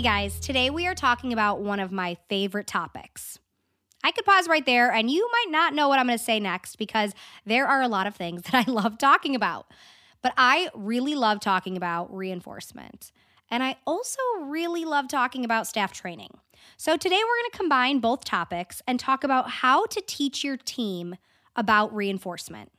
Hey 0.00 0.04
guys, 0.04 0.40
today 0.40 0.70
we 0.70 0.86
are 0.86 0.94
talking 0.94 1.30
about 1.30 1.60
one 1.60 1.78
of 1.78 1.92
my 1.92 2.16
favorite 2.30 2.66
topics. 2.66 3.38
I 4.02 4.12
could 4.12 4.24
pause 4.24 4.48
right 4.48 4.64
there 4.64 4.90
and 4.90 5.10
you 5.10 5.28
might 5.30 5.52
not 5.52 5.74
know 5.74 5.88
what 5.88 5.98
I'm 5.98 6.06
going 6.06 6.16
to 6.16 6.24
say 6.24 6.40
next 6.40 6.76
because 6.76 7.12
there 7.44 7.66
are 7.66 7.82
a 7.82 7.86
lot 7.86 8.06
of 8.06 8.16
things 8.16 8.40
that 8.50 8.66
I 8.66 8.70
love 8.70 8.96
talking 8.96 9.36
about. 9.36 9.66
But 10.22 10.32
I 10.38 10.70
really 10.74 11.14
love 11.14 11.38
talking 11.40 11.76
about 11.76 12.16
reinforcement. 12.16 13.12
And 13.50 13.62
I 13.62 13.76
also 13.86 14.22
really 14.40 14.86
love 14.86 15.06
talking 15.06 15.44
about 15.44 15.66
staff 15.66 15.92
training. 15.92 16.30
So 16.78 16.96
today 16.96 17.18
we're 17.18 17.42
going 17.42 17.50
to 17.52 17.58
combine 17.58 17.98
both 17.98 18.24
topics 18.24 18.80
and 18.86 18.98
talk 18.98 19.22
about 19.22 19.50
how 19.50 19.84
to 19.84 20.00
teach 20.06 20.42
your 20.42 20.56
team 20.56 21.16
about 21.54 21.94
reinforcement. 21.94 22.72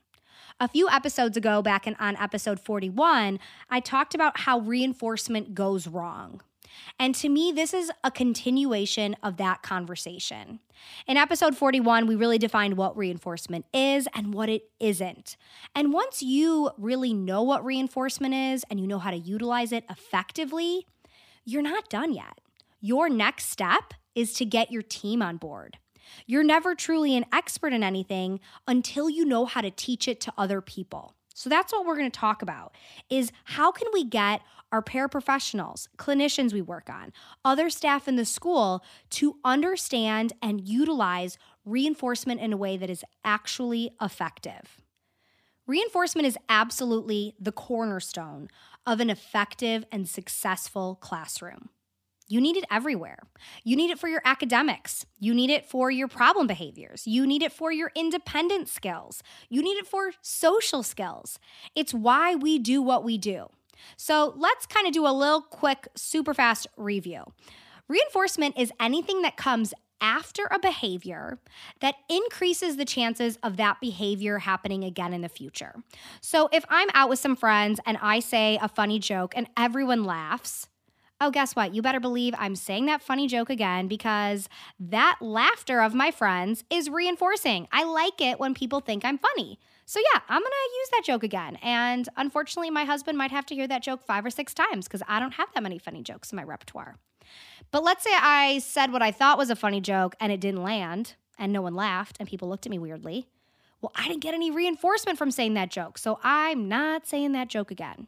A 0.58 0.66
few 0.66 0.88
episodes 0.88 1.36
ago, 1.36 1.62
back 1.62 1.86
in, 1.86 1.94
on 2.00 2.16
episode 2.16 2.58
41, 2.58 3.38
I 3.70 3.78
talked 3.78 4.16
about 4.16 4.40
how 4.40 4.58
reinforcement 4.58 5.54
goes 5.54 5.86
wrong. 5.86 6.40
And 6.98 7.14
to 7.16 7.28
me, 7.28 7.52
this 7.52 7.74
is 7.74 7.90
a 8.04 8.10
continuation 8.10 9.16
of 9.22 9.36
that 9.38 9.62
conversation. 9.62 10.60
In 11.06 11.16
episode 11.16 11.56
41, 11.56 12.06
we 12.06 12.16
really 12.16 12.38
defined 12.38 12.76
what 12.76 12.96
reinforcement 12.96 13.66
is 13.72 14.08
and 14.14 14.34
what 14.34 14.48
it 14.48 14.70
isn't. 14.80 15.36
And 15.74 15.92
once 15.92 16.22
you 16.22 16.70
really 16.78 17.14
know 17.14 17.42
what 17.42 17.64
reinforcement 17.64 18.34
is 18.34 18.64
and 18.70 18.80
you 18.80 18.86
know 18.86 18.98
how 18.98 19.10
to 19.10 19.16
utilize 19.16 19.72
it 19.72 19.84
effectively, 19.90 20.86
you're 21.44 21.62
not 21.62 21.88
done 21.88 22.12
yet. 22.12 22.40
Your 22.80 23.08
next 23.08 23.50
step 23.50 23.94
is 24.14 24.32
to 24.34 24.44
get 24.44 24.70
your 24.70 24.82
team 24.82 25.22
on 25.22 25.36
board. 25.36 25.78
You're 26.26 26.44
never 26.44 26.74
truly 26.74 27.16
an 27.16 27.24
expert 27.32 27.72
in 27.72 27.82
anything 27.82 28.40
until 28.66 29.08
you 29.08 29.24
know 29.24 29.46
how 29.46 29.60
to 29.60 29.70
teach 29.70 30.08
it 30.08 30.20
to 30.22 30.32
other 30.36 30.60
people. 30.60 31.14
So 31.34 31.48
that's 31.48 31.72
what 31.72 31.86
we're 31.86 31.96
going 31.96 32.10
to 32.10 32.18
talk 32.18 32.42
about 32.42 32.74
is 33.08 33.32
how 33.44 33.72
can 33.72 33.88
we 33.92 34.04
get 34.04 34.42
our 34.72 34.82
paraprofessionals, 34.82 35.88
clinicians 35.98 36.52
we 36.52 36.62
work 36.62 36.88
on, 36.90 37.12
other 37.44 37.70
staff 37.70 38.08
in 38.08 38.16
the 38.16 38.24
school 38.24 38.82
to 39.10 39.36
understand 39.44 40.32
and 40.42 40.66
utilize 40.66 41.38
reinforcement 41.64 42.40
in 42.40 42.52
a 42.52 42.56
way 42.56 42.76
that 42.76 42.90
is 42.90 43.04
actually 43.24 43.90
effective. 44.00 44.80
Reinforcement 45.66 46.26
is 46.26 46.36
absolutely 46.48 47.34
the 47.38 47.52
cornerstone 47.52 48.48
of 48.84 48.98
an 48.98 49.10
effective 49.10 49.84
and 49.92 50.08
successful 50.08 50.96
classroom. 50.96 51.68
You 52.28 52.40
need 52.40 52.56
it 52.56 52.64
everywhere. 52.70 53.18
You 53.62 53.76
need 53.76 53.90
it 53.90 53.98
for 53.98 54.08
your 54.08 54.22
academics. 54.24 55.04
You 55.18 55.34
need 55.34 55.50
it 55.50 55.66
for 55.68 55.90
your 55.90 56.08
problem 56.08 56.46
behaviors. 56.46 57.06
You 57.06 57.26
need 57.26 57.42
it 57.42 57.52
for 57.52 57.70
your 57.70 57.92
independent 57.94 58.68
skills. 58.68 59.22
You 59.50 59.62
need 59.62 59.76
it 59.76 59.86
for 59.86 60.12
social 60.22 60.82
skills. 60.82 61.38
It's 61.74 61.92
why 61.92 62.34
we 62.34 62.58
do 62.58 62.80
what 62.80 63.04
we 63.04 63.18
do. 63.18 63.48
So 63.96 64.34
let's 64.36 64.66
kind 64.66 64.86
of 64.86 64.92
do 64.92 65.06
a 65.06 65.12
little 65.12 65.42
quick, 65.42 65.88
super 65.94 66.34
fast 66.34 66.66
review. 66.76 67.24
Reinforcement 67.88 68.58
is 68.58 68.72
anything 68.80 69.22
that 69.22 69.36
comes 69.36 69.74
after 70.00 70.48
a 70.50 70.58
behavior 70.58 71.38
that 71.80 71.94
increases 72.10 72.76
the 72.76 72.84
chances 72.84 73.38
of 73.42 73.56
that 73.56 73.80
behavior 73.80 74.38
happening 74.38 74.82
again 74.82 75.12
in 75.12 75.20
the 75.20 75.28
future. 75.28 75.74
So 76.20 76.48
if 76.52 76.64
I'm 76.68 76.88
out 76.92 77.08
with 77.08 77.20
some 77.20 77.36
friends 77.36 77.78
and 77.86 77.96
I 78.02 78.18
say 78.20 78.58
a 78.60 78.68
funny 78.68 78.98
joke 78.98 79.32
and 79.36 79.48
everyone 79.56 80.04
laughs, 80.04 80.68
oh, 81.20 81.30
guess 81.30 81.54
what? 81.54 81.72
You 81.72 81.82
better 81.82 82.00
believe 82.00 82.34
I'm 82.36 82.56
saying 82.56 82.86
that 82.86 83.00
funny 83.00 83.28
joke 83.28 83.48
again 83.48 83.86
because 83.86 84.48
that 84.80 85.18
laughter 85.20 85.80
of 85.80 85.94
my 85.94 86.10
friends 86.10 86.64
is 86.68 86.90
reinforcing. 86.90 87.68
I 87.70 87.84
like 87.84 88.20
it 88.20 88.40
when 88.40 88.54
people 88.54 88.80
think 88.80 89.04
I'm 89.04 89.18
funny. 89.18 89.60
So, 89.84 90.00
yeah, 90.12 90.20
I'm 90.28 90.40
to 90.40 90.78
use 90.78 90.88
that 90.90 91.02
joke 91.04 91.22
again. 91.22 91.56
And 91.62 92.08
unfortunately, 92.16 92.70
my 92.70 92.84
husband 92.84 93.18
might 93.18 93.30
have 93.30 93.46
to 93.46 93.54
hear 93.54 93.66
that 93.68 93.82
joke 93.82 94.04
five 94.04 94.24
or 94.24 94.30
six 94.30 94.54
times 94.54 94.86
because 94.86 95.02
I 95.08 95.20
don't 95.20 95.34
have 95.34 95.48
that 95.54 95.62
many 95.62 95.78
funny 95.78 96.02
jokes 96.02 96.32
in 96.32 96.36
my 96.36 96.44
repertoire. 96.44 96.96
But 97.70 97.84
let's 97.84 98.04
say 98.04 98.10
I 98.12 98.58
said 98.58 98.92
what 98.92 99.02
I 99.02 99.10
thought 99.10 99.38
was 99.38 99.50
a 99.50 99.56
funny 99.56 99.80
joke 99.80 100.14
and 100.20 100.30
it 100.32 100.40
didn't 100.40 100.62
land 100.62 101.14
and 101.38 101.52
no 101.52 101.62
one 101.62 101.74
laughed 101.74 102.16
and 102.20 102.28
people 102.28 102.48
looked 102.48 102.66
at 102.66 102.70
me 102.70 102.78
weirdly. 102.78 103.28
Well, 103.80 103.92
I 103.96 104.06
didn't 104.06 104.22
get 104.22 104.34
any 104.34 104.50
reinforcement 104.50 105.18
from 105.18 105.32
saying 105.32 105.54
that 105.54 105.70
joke, 105.70 105.98
so 105.98 106.20
I'm 106.22 106.68
not 106.68 107.08
saying 107.08 107.32
that 107.32 107.48
joke 107.48 107.72
again. 107.72 108.06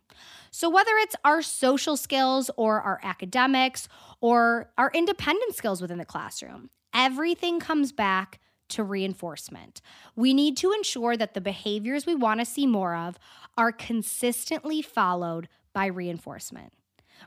So, 0.53 0.71
whether 0.71 0.93
it's 0.99 1.17
our 1.25 1.43
social 1.43 1.97
skills 1.97 2.49
or 2.57 2.81
our 2.81 3.01
academics 3.03 3.89
or 4.21 4.71
our 4.79 4.93
independent 4.95 5.57
skills 5.57 5.83
within 5.83 5.99
the 5.99 6.05
classroom, 6.05 6.71
everything 6.95 7.59
comes 7.59 7.91
back 7.91 8.39
to 8.75 8.85
reinforcement. 8.85 9.81
We 10.15 10.35
need 10.35 10.57
to 10.59 10.73
ensure 10.73 11.17
that 11.17 11.35
the 11.35 11.41
behaviors 11.41 12.07
we 12.07 12.15
want 12.15 12.41
to 12.41 12.47
see 12.47 12.67
more 12.67 12.95
of 12.95 13.19
are 13.57 13.73
consistently 13.73 14.83
followed 14.83 15.49
by 15.73 15.87
reinforcement. 15.87 16.73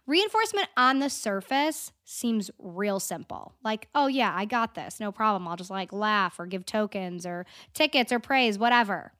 Reinforcement 0.06 0.68
on 0.78 1.00
the 1.00 1.10
surface 1.10 1.92
seems 2.06 2.52
real 2.60 3.00
simple. 3.00 3.54
Like, 3.64 3.88
oh, 3.96 4.08
yeah, 4.08 4.34
I 4.36 4.46
got 4.46 4.76
this. 4.76 5.00
No 5.00 5.12
problem. 5.12 5.48
I'll 5.48 5.56
just 5.56 5.70
like 5.70 5.92
laugh 5.92 6.40
or 6.40 6.46
give 6.46 6.66
tokens 6.66 7.26
or 7.26 7.46
tickets 7.74 8.12
or 8.12 8.20
praise, 8.20 8.60
whatever. 8.60 9.14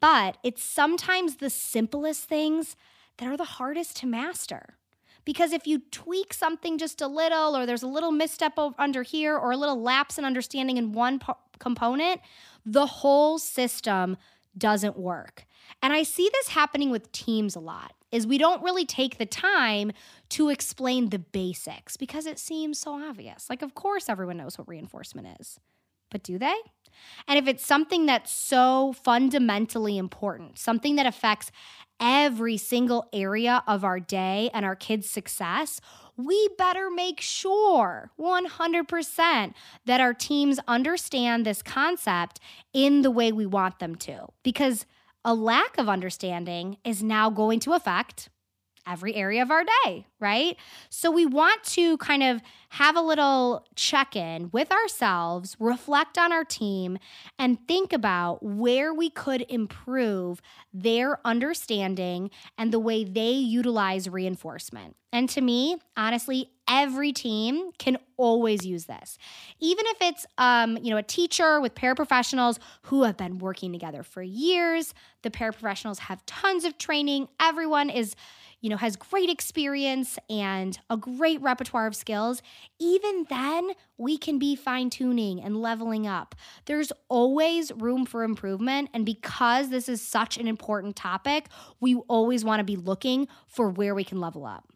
But 0.00 0.38
it's 0.42 0.62
sometimes 0.62 1.36
the 1.36 1.50
simplest 1.50 2.24
things 2.24 2.76
that 3.18 3.28
are 3.28 3.36
the 3.36 3.44
hardest 3.44 3.96
to 3.98 4.06
master. 4.06 4.76
Because 5.24 5.52
if 5.52 5.66
you 5.66 5.80
tweak 5.90 6.34
something 6.34 6.78
just 6.78 7.00
a 7.00 7.06
little, 7.06 7.56
or 7.56 7.66
there's 7.66 7.82
a 7.82 7.88
little 7.88 8.12
misstep 8.12 8.58
under 8.78 9.02
here, 9.02 9.36
or 9.36 9.52
a 9.52 9.56
little 9.56 9.80
lapse 9.80 10.18
in 10.18 10.24
understanding 10.24 10.76
in 10.76 10.92
one 10.92 11.18
po- 11.18 11.38
component, 11.58 12.20
the 12.66 12.86
whole 12.86 13.38
system 13.38 14.16
doesn't 14.56 14.98
work. 14.98 15.46
And 15.82 15.92
I 15.92 16.02
see 16.02 16.28
this 16.32 16.48
happening 16.48 16.90
with 16.90 17.10
teams 17.12 17.56
a 17.56 17.60
lot 17.60 17.92
is 18.12 18.26
we 18.26 18.38
don't 18.38 18.62
really 18.62 18.84
take 18.84 19.18
the 19.18 19.26
time 19.26 19.90
to 20.28 20.48
explain 20.48 21.10
the 21.10 21.18
basics 21.18 21.96
because 21.96 22.26
it 22.26 22.38
seems 22.38 22.78
so 22.78 22.92
obvious. 22.92 23.50
Like 23.50 23.62
of 23.62 23.74
course 23.74 24.08
everyone 24.08 24.36
knows 24.36 24.56
what 24.56 24.68
reinforcement 24.68 25.40
is. 25.40 25.58
But 26.10 26.22
do 26.22 26.38
they? 26.38 26.54
And 27.26 27.38
if 27.38 27.48
it's 27.48 27.66
something 27.66 28.06
that's 28.06 28.30
so 28.30 28.94
fundamentally 29.02 29.98
important, 29.98 30.58
something 30.58 30.94
that 30.94 31.06
affects 31.06 31.50
every 32.04 32.58
single 32.58 33.08
area 33.14 33.64
of 33.66 33.82
our 33.82 33.98
day 33.98 34.50
and 34.52 34.64
our 34.64 34.76
kids' 34.76 35.08
success, 35.08 35.80
we 36.18 36.48
better 36.58 36.90
make 36.90 37.20
sure 37.20 38.10
100% 38.20 39.54
that 39.86 40.00
our 40.00 40.12
teams 40.12 40.60
understand 40.68 41.44
this 41.46 41.62
concept 41.62 42.38
in 42.74 43.00
the 43.00 43.10
way 43.10 43.32
we 43.32 43.46
want 43.46 43.78
them 43.78 43.94
to. 43.94 44.26
Because 44.42 44.84
a 45.24 45.34
lack 45.34 45.78
of 45.78 45.88
understanding 45.88 46.76
is 46.84 47.02
now 47.02 47.30
going 47.30 47.58
to 47.60 47.72
affect 47.72 48.28
every 48.86 49.14
area 49.14 49.42
of 49.42 49.50
our 49.50 49.64
day, 49.84 50.06
right? 50.20 50.56
So 50.90 51.10
we 51.10 51.26
want 51.26 51.62
to 51.64 51.96
kind 51.98 52.22
of 52.22 52.40
have 52.70 52.96
a 52.96 53.00
little 53.00 53.64
check 53.76 54.16
in 54.16 54.50
with 54.52 54.72
ourselves, 54.72 55.56
reflect 55.60 56.18
on 56.18 56.32
our 56.32 56.44
team, 56.44 56.98
and 57.38 57.58
think 57.68 57.92
about 57.92 58.42
where 58.42 58.92
we 58.92 59.10
could 59.10 59.46
improve 59.48 60.42
their 60.72 61.20
understanding 61.24 62.30
and 62.58 62.72
the 62.72 62.80
way 62.80 63.04
they 63.04 63.30
utilize 63.30 64.08
reinforcement. 64.08 64.96
And 65.12 65.28
to 65.30 65.40
me, 65.40 65.76
honestly, 65.96 66.50
every 66.66 67.12
team 67.12 67.70
can 67.78 67.98
always 68.16 68.66
use 68.66 68.86
this. 68.86 69.16
Even 69.60 69.84
if 69.86 69.96
it's 70.00 70.26
um, 70.38 70.76
you 70.82 70.90
know, 70.90 70.96
a 70.96 71.04
teacher 71.04 71.60
with 71.60 71.76
paraprofessionals 71.76 72.58
who 72.82 73.04
have 73.04 73.16
been 73.16 73.38
working 73.38 73.70
together 73.72 74.02
for 74.02 74.22
years, 74.22 74.92
the 75.22 75.30
paraprofessionals 75.30 75.98
have 76.00 76.26
tons 76.26 76.64
of 76.64 76.76
training. 76.78 77.28
Everyone 77.38 77.90
is 77.90 78.16
you 78.64 78.70
know, 78.70 78.78
has 78.78 78.96
great 78.96 79.28
experience 79.28 80.18
and 80.30 80.78
a 80.88 80.96
great 80.96 81.38
repertoire 81.42 81.86
of 81.86 81.94
skills, 81.94 82.40
even 82.78 83.26
then 83.28 83.72
we 83.98 84.16
can 84.16 84.38
be 84.38 84.56
fine 84.56 84.88
tuning 84.88 85.38
and 85.38 85.60
leveling 85.60 86.06
up. 86.06 86.34
There's 86.64 86.90
always 87.10 87.70
room 87.72 88.06
for 88.06 88.24
improvement. 88.24 88.88
And 88.94 89.04
because 89.04 89.68
this 89.68 89.86
is 89.86 90.00
such 90.00 90.38
an 90.38 90.48
important 90.48 90.96
topic, 90.96 91.48
we 91.78 91.96
always 92.08 92.42
want 92.42 92.60
to 92.60 92.64
be 92.64 92.76
looking 92.76 93.28
for 93.46 93.68
where 93.68 93.94
we 93.94 94.02
can 94.02 94.18
level 94.18 94.46
up. 94.46 94.66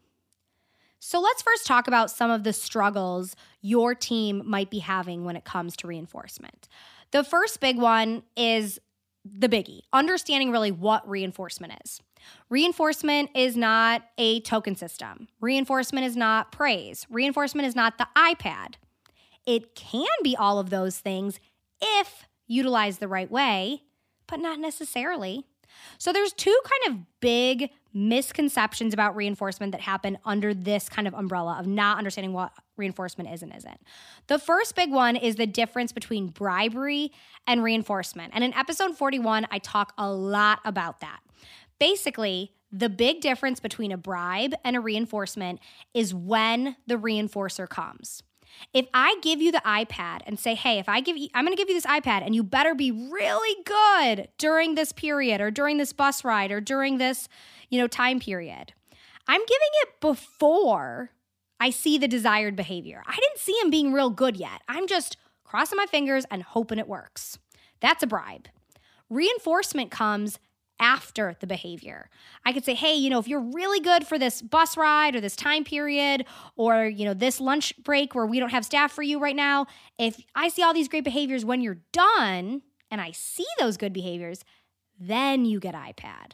So 0.99 1.19
let's 1.19 1.41
first 1.41 1.65
talk 1.65 1.87
about 1.87 2.11
some 2.11 2.29
of 2.29 2.43
the 2.43 2.53
struggles 2.53 3.35
your 3.59 3.95
team 3.95 4.43
might 4.45 4.69
be 4.69 4.79
having 4.79 5.25
when 5.25 5.35
it 5.35 5.45
comes 5.45 5.75
to 5.77 5.87
reinforcement. 5.87 6.69
The 7.09 7.23
first 7.23 7.59
big 7.59 7.79
one 7.79 8.21
is 8.37 8.79
the 9.25 9.49
biggie 9.49 9.81
understanding 9.91 10.51
really 10.51 10.71
what 10.71 11.09
reinforcement 11.09 11.73
is. 11.83 12.01
Reinforcement 12.49 13.29
is 13.35 13.55
not 13.55 14.03
a 14.17 14.41
token 14.41 14.75
system. 14.75 15.27
Reinforcement 15.41 16.05
is 16.05 16.15
not 16.15 16.51
praise. 16.51 17.05
Reinforcement 17.09 17.67
is 17.67 17.75
not 17.75 17.97
the 17.97 18.07
iPad. 18.15 18.75
It 19.45 19.75
can 19.75 20.07
be 20.23 20.35
all 20.35 20.59
of 20.59 20.69
those 20.69 20.99
things 20.99 21.39
if 21.81 22.25
utilized 22.47 22.99
the 22.99 23.07
right 23.07 23.29
way, 23.29 23.83
but 24.27 24.39
not 24.39 24.59
necessarily. 24.59 25.45
So 25.97 26.11
there's 26.11 26.33
two 26.33 26.57
kind 26.63 26.95
of 26.95 27.05
big 27.19 27.69
misconceptions 27.93 28.93
about 28.93 29.15
reinforcement 29.15 29.71
that 29.71 29.81
happen 29.81 30.17
under 30.25 30.53
this 30.53 30.89
kind 30.89 31.07
of 31.07 31.13
umbrella 31.13 31.57
of 31.59 31.65
not 31.65 31.97
understanding 31.97 32.33
what 32.33 32.51
reinforcement 32.77 33.29
is 33.31 33.41
and 33.41 33.55
isn't. 33.55 33.79
The 34.27 34.37
first 34.39 34.75
big 34.75 34.91
one 34.91 35.15
is 35.15 35.35
the 35.35 35.47
difference 35.47 35.91
between 35.91 36.27
bribery 36.27 37.11
and 37.47 37.63
reinforcement. 37.63 38.31
And 38.35 38.43
in 38.43 38.53
episode 38.53 38.95
41, 38.95 39.47
I 39.51 39.59
talk 39.59 39.93
a 39.97 40.11
lot 40.11 40.59
about 40.65 40.99
that. 40.99 41.19
Basically, 41.79 42.53
the 42.71 42.89
big 42.89 43.21
difference 43.21 43.59
between 43.59 43.91
a 43.91 43.97
bribe 43.97 44.53
and 44.63 44.75
a 44.75 44.79
reinforcement 44.79 45.59
is 45.93 46.13
when 46.13 46.75
the 46.85 46.95
reinforcer 46.95 47.67
comes. 47.67 48.23
If 48.73 48.87
I 48.93 49.17
give 49.21 49.41
you 49.41 49.51
the 49.51 49.61
iPad 49.65 50.19
and 50.25 50.39
say, 50.39 50.55
hey, 50.55 50.79
if 50.79 50.89
I 50.89 51.01
give 51.01 51.17
you, 51.17 51.29
I'm 51.33 51.45
gonna 51.45 51.55
give 51.55 51.69
you 51.69 51.75
this 51.75 51.85
iPad 51.85 52.25
and 52.25 52.35
you 52.35 52.43
better 52.43 52.75
be 52.75 52.91
really 52.91 53.63
good 53.63 54.27
during 54.37 54.75
this 54.75 54.91
period 54.91 55.39
or 55.39 55.51
during 55.51 55.77
this 55.77 55.93
bus 55.93 56.23
ride 56.23 56.51
or 56.51 56.59
during 56.59 56.97
this, 56.97 57.29
you 57.69 57.79
know, 57.79 57.87
time 57.87 58.19
period. 58.19 58.73
I'm 59.27 59.41
giving 59.41 59.69
it 59.83 60.01
before 60.01 61.11
I 61.59 61.69
see 61.69 61.97
the 61.97 62.07
desired 62.07 62.55
behavior. 62.55 63.03
I 63.05 63.15
didn't 63.15 63.39
see 63.39 63.57
him 63.61 63.69
being 63.69 63.93
real 63.93 64.09
good 64.09 64.37
yet. 64.37 64.61
I'm 64.67 64.87
just 64.87 65.17
crossing 65.43 65.77
my 65.77 65.85
fingers 65.85 66.25
and 66.31 66.43
hoping 66.43 66.79
it 66.79 66.87
works. 66.87 67.37
That's 67.79 68.03
a 68.03 68.07
bribe. 68.07 68.47
Reinforcement 69.09 69.91
comes 69.91 70.39
after 70.79 71.35
the 71.39 71.47
behavior. 71.47 72.09
I 72.45 72.53
could 72.53 72.65
say, 72.65 72.73
hey, 72.73 72.93
you 72.93 73.09
know, 73.09 73.19
if 73.19 73.27
you're 73.27 73.39
really 73.39 73.79
good 73.79 74.07
for 74.07 74.17
this 74.17 74.41
bus 74.41 74.77
ride 74.77 75.15
or 75.15 75.21
this 75.21 75.35
time 75.35 75.63
period 75.63 76.25
or, 76.55 76.85
you 76.85 77.05
know, 77.05 77.13
this 77.13 77.39
lunch 77.39 77.73
break 77.83 78.15
where 78.15 78.25
we 78.25 78.39
don't 78.39 78.49
have 78.49 78.65
staff 78.65 78.91
for 78.91 79.01
you 79.01 79.19
right 79.19 79.35
now, 79.35 79.67
if 79.97 80.21
I 80.35 80.49
see 80.49 80.63
all 80.63 80.73
these 80.73 80.87
great 80.87 81.03
behaviors 81.03 81.45
when 81.45 81.61
you're 81.61 81.81
done 81.91 82.61
and 82.91 83.01
I 83.01 83.11
see 83.11 83.45
those 83.59 83.77
good 83.77 83.93
behaviors, 83.93 84.43
then 84.99 85.45
you 85.45 85.59
get 85.59 85.75
iPad. 85.75 86.33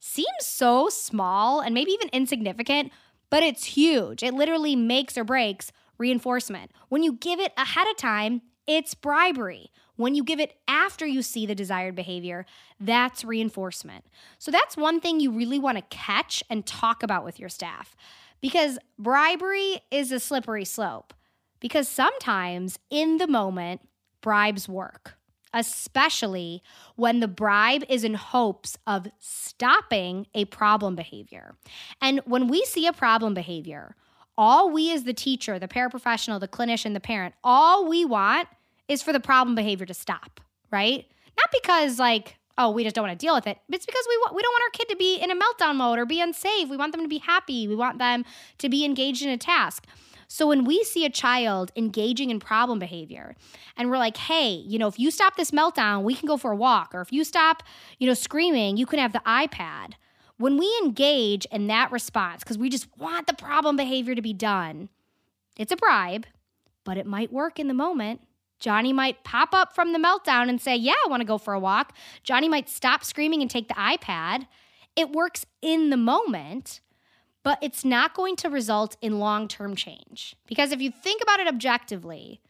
Seems 0.00 0.26
so 0.40 0.88
small 0.88 1.60
and 1.60 1.74
maybe 1.74 1.92
even 1.92 2.08
insignificant, 2.12 2.92
but 3.30 3.42
it's 3.42 3.64
huge. 3.64 4.22
It 4.22 4.34
literally 4.34 4.74
makes 4.74 5.16
or 5.16 5.24
breaks 5.24 5.72
reinforcement. 5.98 6.72
When 6.88 7.02
you 7.02 7.12
give 7.12 7.38
it 7.38 7.52
ahead 7.56 7.86
of 7.88 7.96
time, 7.96 8.42
it's 8.66 8.94
bribery. 8.94 9.70
When 9.96 10.14
you 10.14 10.24
give 10.24 10.40
it 10.40 10.56
after 10.66 11.06
you 11.06 11.22
see 11.22 11.46
the 11.46 11.54
desired 11.54 11.94
behavior, 11.94 12.46
that's 12.80 13.24
reinforcement. 13.24 14.04
So 14.38 14.50
that's 14.50 14.76
one 14.76 15.00
thing 15.00 15.20
you 15.20 15.30
really 15.30 15.58
want 15.58 15.78
to 15.78 15.96
catch 15.96 16.42
and 16.48 16.64
talk 16.64 17.02
about 17.02 17.24
with 17.24 17.38
your 17.38 17.48
staff 17.48 17.94
because 18.40 18.78
bribery 18.98 19.80
is 19.90 20.12
a 20.12 20.20
slippery 20.20 20.64
slope. 20.64 21.14
Because 21.60 21.86
sometimes 21.88 22.78
in 22.90 23.18
the 23.18 23.28
moment, 23.28 23.82
bribes 24.20 24.68
work, 24.68 25.14
especially 25.54 26.60
when 26.96 27.20
the 27.20 27.28
bribe 27.28 27.84
is 27.88 28.02
in 28.02 28.14
hopes 28.14 28.76
of 28.86 29.06
stopping 29.20 30.26
a 30.34 30.44
problem 30.46 30.96
behavior. 30.96 31.54
And 32.00 32.20
when 32.24 32.48
we 32.48 32.64
see 32.64 32.86
a 32.88 32.92
problem 32.92 33.32
behavior, 33.32 33.94
all 34.36 34.70
we 34.70 34.92
as 34.92 35.04
the 35.04 35.14
teacher, 35.14 35.58
the 35.60 35.68
paraprofessional, 35.68 36.40
the 36.40 36.48
clinician, 36.48 36.94
the 36.94 37.00
parent, 37.00 37.34
all 37.44 37.88
we 37.88 38.04
want 38.04 38.48
is 38.92 39.02
for 39.02 39.12
the 39.12 39.20
problem 39.20 39.54
behavior 39.54 39.86
to 39.86 39.94
stop, 39.94 40.40
right? 40.70 41.06
Not 41.36 41.48
because 41.52 41.98
like 41.98 42.38
oh 42.58 42.70
we 42.70 42.84
just 42.84 42.94
don't 42.94 43.06
want 43.06 43.18
to 43.18 43.26
deal 43.26 43.34
with 43.34 43.46
it. 43.46 43.58
It's 43.70 43.86
because 43.86 44.04
we 44.08 44.16
we 44.34 44.42
don't 44.42 44.52
want 44.52 44.62
our 44.64 44.70
kid 44.78 44.88
to 44.90 44.96
be 44.96 45.16
in 45.16 45.30
a 45.30 45.34
meltdown 45.34 45.76
mode 45.76 45.98
or 45.98 46.06
be 46.06 46.20
unsafe. 46.20 46.68
We 46.68 46.76
want 46.76 46.92
them 46.92 47.02
to 47.02 47.08
be 47.08 47.18
happy. 47.18 47.66
We 47.66 47.74
want 47.74 47.98
them 47.98 48.24
to 48.58 48.68
be 48.68 48.84
engaged 48.84 49.22
in 49.22 49.30
a 49.30 49.38
task. 49.38 49.86
So 50.28 50.46
when 50.46 50.64
we 50.64 50.82
see 50.82 51.04
a 51.04 51.10
child 51.10 51.72
engaging 51.76 52.30
in 52.30 52.40
problem 52.40 52.78
behavior 52.78 53.34
and 53.76 53.90
we're 53.90 53.98
like, 53.98 54.16
"Hey, 54.16 54.50
you 54.50 54.78
know, 54.78 54.88
if 54.88 54.98
you 54.98 55.10
stop 55.10 55.36
this 55.36 55.50
meltdown, 55.50 56.04
we 56.04 56.14
can 56.14 56.26
go 56.26 56.36
for 56.36 56.52
a 56.52 56.56
walk." 56.56 56.94
Or 56.94 57.00
if 57.00 57.12
you 57.12 57.24
stop, 57.24 57.62
you 57.98 58.06
know, 58.06 58.14
screaming, 58.14 58.76
you 58.76 58.86
can 58.86 58.98
have 58.98 59.12
the 59.12 59.22
iPad. 59.26 59.94
When 60.38 60.56
we 60.56 60.72
engage 60.82 61.44
in 61.46 61.66
that 61.68 61.92
response 61.92 62.42
cuz 62.44 62.58
we 62.58 62.68
just 62.68 62.88
want 62.96 63.26
the 63.26 63.34
problem 63.34 63.76
behavior 63.76 64.14
to 64.14 64.22
be 64.22 64.32
done, 64.32 64.88
it's 65.56 65.72
a 65.72 65.76
bribe, 65.76 66.26
but 66.84 66.96
it 66.96 67.06
might 67.06 67.32
work 67.32 67.60
in 67.60 67.68
the 67.68 67.74
moment. 67.74 68.22
Johnny 68.62 68.92
might 68.92 69.24
pop 69.24 69.52
up 69.52 69.74
from 69.74 69.92
the 69.92 69.98
meltdown 69.98 70.48
and 70.48 70.60
say, 70.60 70.76
Yeah, 70.76 70.94
I 71.04 71.10
want 71.10 71.20
to 71.20 71.26
go 71.26 71.36
for 71.36 71.52
a 71.52 71.60
walk. 71.60 71.92
Johnny 72.22 72.48
might 72.48 72.70
stop 72.70 73.04
screaming 73.04 73.42
and 73.42 73.50
take 73.50 73.66
the 73.66 73.74
iPad. 73.74 74.46
It 74.94 75.10
works 75.10 75.44
in 75.60 75.90
the 75.90 75.96
moment, 75.96 76.80
but 77.42 77.58
it's 77.60 77.84
not 77.84 78.14
going 78.14 78.36
to 78.36 78.48
result 78.48 78.96
in 79.02 79.18
long 79.18 79.48
term 79.48 79.74
change. 79.74 80.36
Because 80.46 80.70
if 80.70 80.80
you 80.80 80.92
think 80.92 81.20
about 81.20 81.40
it 81.40 81.48
objectively, 81.48 82.40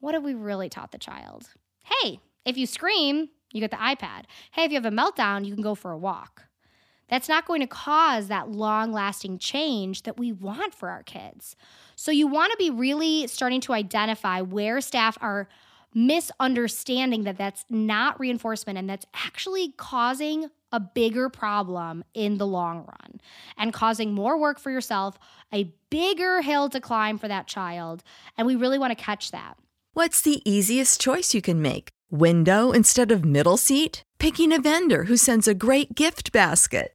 what 0.00 0.14
have 0.14 0.24
we 0.24 0.34
really 0.34 0.68
taught 0.68 0.90
the 0.90 0.98
child? 0.98 1.50
Hey, 1.82 2.18
if 2.44 2.58
you 2.58 2.66
scream, 2.66 3.28
you 3.52 3.60
get 3.60 3.70
the 3.70 3.76
iPad. 3.76 4.24
Hey, 4.50 4.64
if 4.64 4.72
you 4.72 4.80
have 4.80 4.92
a 4.92 4.96
meltdown, 4.96 5.46
you 5.46 5.54
can 5.54 5.62
go 5.62 5.76
for 5.76 5.92
a 5.92 5.98
walk. 5.98 6.46
That's 7.10 7.28
not 7.28 7.44
going 7.44 7.60
to 7.60 7.66
cause 7.66 8.28
that 8.28 8.50
long 8.50 8.92
lasting 8.92 9.38
change 9.38 10.04
that 10.04 10.16
we 10.16 10.32
want 10.32 10.74
for 10.74 10.88
our 10.88 11.02
kids. 11.02 11.56
So 11.96 12.10
you 12.10 12.26
want 12.26 12.52
to 12.52 12.56
be 12.56 12.70
really 12.70 13.26
starting 13.26 13.60
to 13.62 13.74
identify 13.74 14.40
where 14.40 14.80
staff 14.80 15.18
are 15.20 15.48
misunderstanding 15.92 17.24
that 17.24 17.36
that's 17.36 17.64
not 17.68 18.18
reinforcement 18.20 18.78
and 18.78 18.88
that's 18.88 19.06
actually 19.12 19.72
causing 19.76 20.48
a 20.72 20.78
bigger 20.78 21.28
problem 21.28 22.04
in 22.14 22.38
the 22.38 22.46
long 22.46 22.78
run 22.78 23.20
and 23.58 23.72
causing 23.72 24.12
more 24.12 24.38
work 24.38 24.60
for 24.60 24.70
yourself, 24.70 25.18
a 25.52 25.72
bigger 25.90 26.42
hill 26.42 26.68
to 26.68 26.80
climb 26.80 27.18
for 27.18 27.26
that 27.26 27.48
child. 27.48 28.04
And 28.38 28.46
we 28.46 28.54
really 28.54 28.78
want 28.78 28.96
to 28.96 29.04
catch 29.04 29.32
that. 29.32 29.56
What's 29.94 30.22
the 30.22 30.48
easiest 30.48 31.00
choice 31.00 31.34
you 31.34 31.42
can 31.42 31.60
make? 31.60 31.88
Window 32.10 32.70
instead 32.70 33.10
of 33.10 33.24
middle 33.24 33.56
seat? 33.56 34.04
Picking 34.18 34.52
a 34.52 34.60
vendor 34.60 35.04
who 35.04 35.16
sends 35.16 35.48
a 35.48 35.54
great 35.54 35.96
gift 35.96 36.30
basket? 36.30 36.94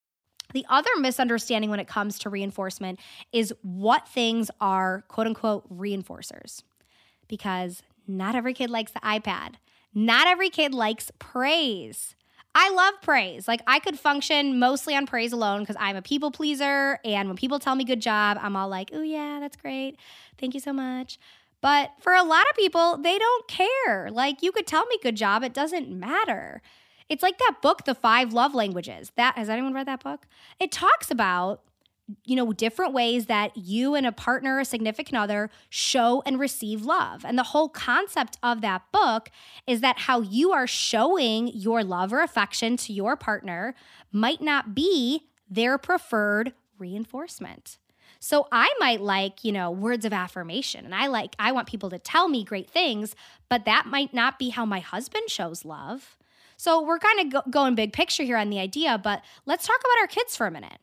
The 0.53 0.65
other 0.69 0.89
misunderstanding 0.99 1.69
when 1.69 1.79
it 1.79 1.87
comes 1.87 2.19
to 2.19 2.29
reinforcement 2.29 2.99
is 3.31 3.53
what 3.61 4.07
things 4.07 4.51
are 4.59 5.03
quote 5.07 5.27
unquote 5.27 5.69
reinforcers. 5.75 6.63
Because 7.27 7.81
not 8.07 8.35
every 8.35 8.53
kid 8.53 8.69
likes 8.69 8.91
the 8.91 8.99
iPad, 8.99 9.55
not 9.93 10.27
every 10.27 10.49
kid 10.49 10.73
likes 10.73 11.11
praise. 11.19 12.15
I 12.53 12.69
love 12.69 12.95
praise. 13.01 13.47
Like 13.47 13.61
I 13.65 13.79
could 13.79 13.97
function 13.97 14.59
mostly 14.59 14.95
on 14.95 15.05
praise 15.05 15.31
alone 15.31 15.61
because 15.61 15.77
I'm 15.79 15.95
a 15.95 16.01
people 16.01 16.31
pleaser. 16.31 16.99
And 17.05 17.29
when 17.29 17.37
people 17.37 17.59
tell 17.59 17.75
me 17.75 17.85
good 17.85 18.01
job, 18.01 18.37
I'm 18.41 18.55
all 18.55 18.67
like, 18.67 18.91
oh, 18.93 19.01
yeah, 19.01 19.39
that's 19.39 19.55
great. 19.55 19.97
Thank 20.37 20.53
you 20.53 20.59
so 20.59 20.73
much. 20.73 21.17
But 21.61 21.91
for 21.99 22.13
a 22.13 22.23
lot 22.23 22.43
of 22.49 22.57
people, 22.57 22.97
they 22.97 23.17
don't 23.17 23.47
care. 23.47 24.09
Like 24.11 24.41
you 24.41 24.51
could 24.51 24.67
tell 24.67 24.85
me 24.87 24.97
good 25.01 25.15
job, 25.15 25.43
it 25.43 25.53
doesn't 25.53 25.89
matter. 25.89 26.61
It's 27.11 27.21
like 27.21 27.37
that 27.39 27.57
book, 27.61 27.83
The 27.83 27.93
Five 27.93 28.31
Love 28.31 28.55
Languages. 28.55 29.11
That 29.17 29.37
has 29.37 29.49
anyone 29.49 29.73
read 29.73 29.85
that 29.87 30.01
book? 30.01 30.27
It 30.61 30.71
talks 30.71 31.11
about 31.11 31.61
you 32.25 32.35
know, 32.35 32.51
different 32.51 32.93
ways 32.93 33.27
that 33.27 33.55
you 33.55 33.95
and 33.95 34.05
a 34.05 34.11
partner, 34.11 34.59
a 34.59 34.65
significant 34.65 35.17
other, 35.17 35.49
show 35.69 36.21
and 36.25 36.39
receive 36.39 36.83
love. 36.83 37.23
And 37.23 37.37
the 37.37 37.43
whole 37.43 37.69
concept 37.69 38.37
of 38.43 38.61
that 38.61 38.83
book 38.91 39.29
is 39.65 39.81
that 39.81 39.99
how 39.99 40.21
you 40.21 40.51
are 40.51 40.67
showing 40.67 41.47
your 41.47 41.83
love 41.83 42.11
or 42.11 42.21
affection 42.21 42.75
to 42.77 42.93
your 42.93 43.15
partner 43.15 43.75
might 44.11 44.41
not 44.41 44.75
be 44.75 45.27
their 45.49 45.77
preferred 45.77 46.53
reinforcement. 46.77 47.77
So 48.19 48.47
I 48.51 48.73
might 48.79 49.01
like, 49.01 49.43
you 49.43 49.51
know, 49.51 49.71
words 49.71 50.03
of 50.03 50.13
affirmation 50.13 50.85
and 50.85 50.93
I 50.93 51.07
like, 51.07 51.35
I 51.39 51.51
want 51.51 51.67
people 51.67 51.89
to 51.91 51.99
tell 51.99 52.27
me 52.27 52.43
great 52.43 52.69
things, 52.69 53.15
but 53.49 53.65
that 53.65 53.85
might 53.85 54.13
not 54.13 54.37
be 54.37 54.49
how 54.49 54.65
my 54.65 54.79
husband 54.79 55.29
shows 55.29 55.65
love. 55.65 56.17
So 56.61 56.79
we're 56.79 56.99
kind 56.99 57.19
of 57.21 57.29
go- 57.31 57.49
going 57.49 57.73
big 57.73 57.91
picture 57.91 58.21
here 58.21 58.37
on 58.37 58.51
the 58.51 58.59
idea, 58.59 58.99
but 59.03 59.23
let's 59.47 59.65
talk 59.65 59.79
about 59.79 59.99
our 59.99 60.05
kids 60.05 60.37
for 60.37 60.45
a 60.45 60.51
minute. 60.51 60.77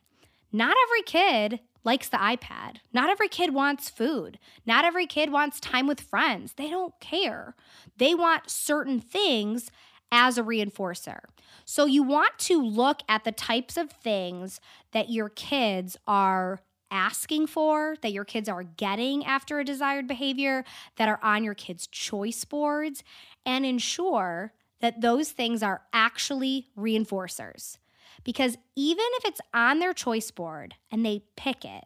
Not 0.51 0.75
every 0.83 1.03
kid 1.03 1.61
likes 1.85 2.09
the 2.09 2.17
iPad. 2.17 2.79
Not 2.91 3.09
every 3.09 3.29
kid 3.29 3.53
wants 3.53 3.89
food. 3.89 4.39
Not 4.65 4.83
every 4.83 5.05
kid 5.05 5.31
wants 5.31 5.57
time 5.61 5.87
with 5.87 6.01
friends. 6.01 6.55
They 6.57 6.69
don't 6.69 6.99
care. 6.99 7.55
They 7.95 8.13
want 8.13 8.49
certain 8.49 8.99
things 8.99 9.71
as 10.11 10.37
a 10.37 10.43
reinforcer. 10.43 11.21
So 11.63 11.85
you 11.85 12.03
want 12.03 12.37
to 12.39 12.61
look 12.61 12.99
at 13.07 13.23
the 13.23 13.31
types 13.31 13.77
of 13.77 13.89
things 13.89 14.59
that 14.91 15.09
your 15.09 15.29
kids 15.29 15.95
are 16.05 16.59
asking 16.91 17.47
for, 17.47 17.95
that 18.01 18.11
your 18.11 18.25
kids 18.25 18.49
are 18.49 18.63
getting 18.63 19.23
after 19.23 19.59
a 19.59 19.63
desired 19.63 20.09
behavior, 20.09 20.65
that 20.97 21.07
are 21.07 21.21
on 21.23 21.45
your 21.45 21.53
kids' 21.53 21.87
choice 21.87 22.43
boards, 22.43 23.01
and 23.45 23.65
ensure 23.65 24.51
that 24.81 25.01
those 25.01 25.31
things 25.31 25.61
are 25.63 25.81
actually 25.93 26.67
reinforcers. 26.77 27.77
Because 28.23 28.57
even 28.75 29.05
if 29.17 29.25
it's 29.25 29.41
on 29.53 29.79
their 29.79 29.93
choice 29.93 30.31
board 30.31 30.75
and 30.91 31.05
they 31.05 31.23
pick 31.35 31.63
it 31.63 31.85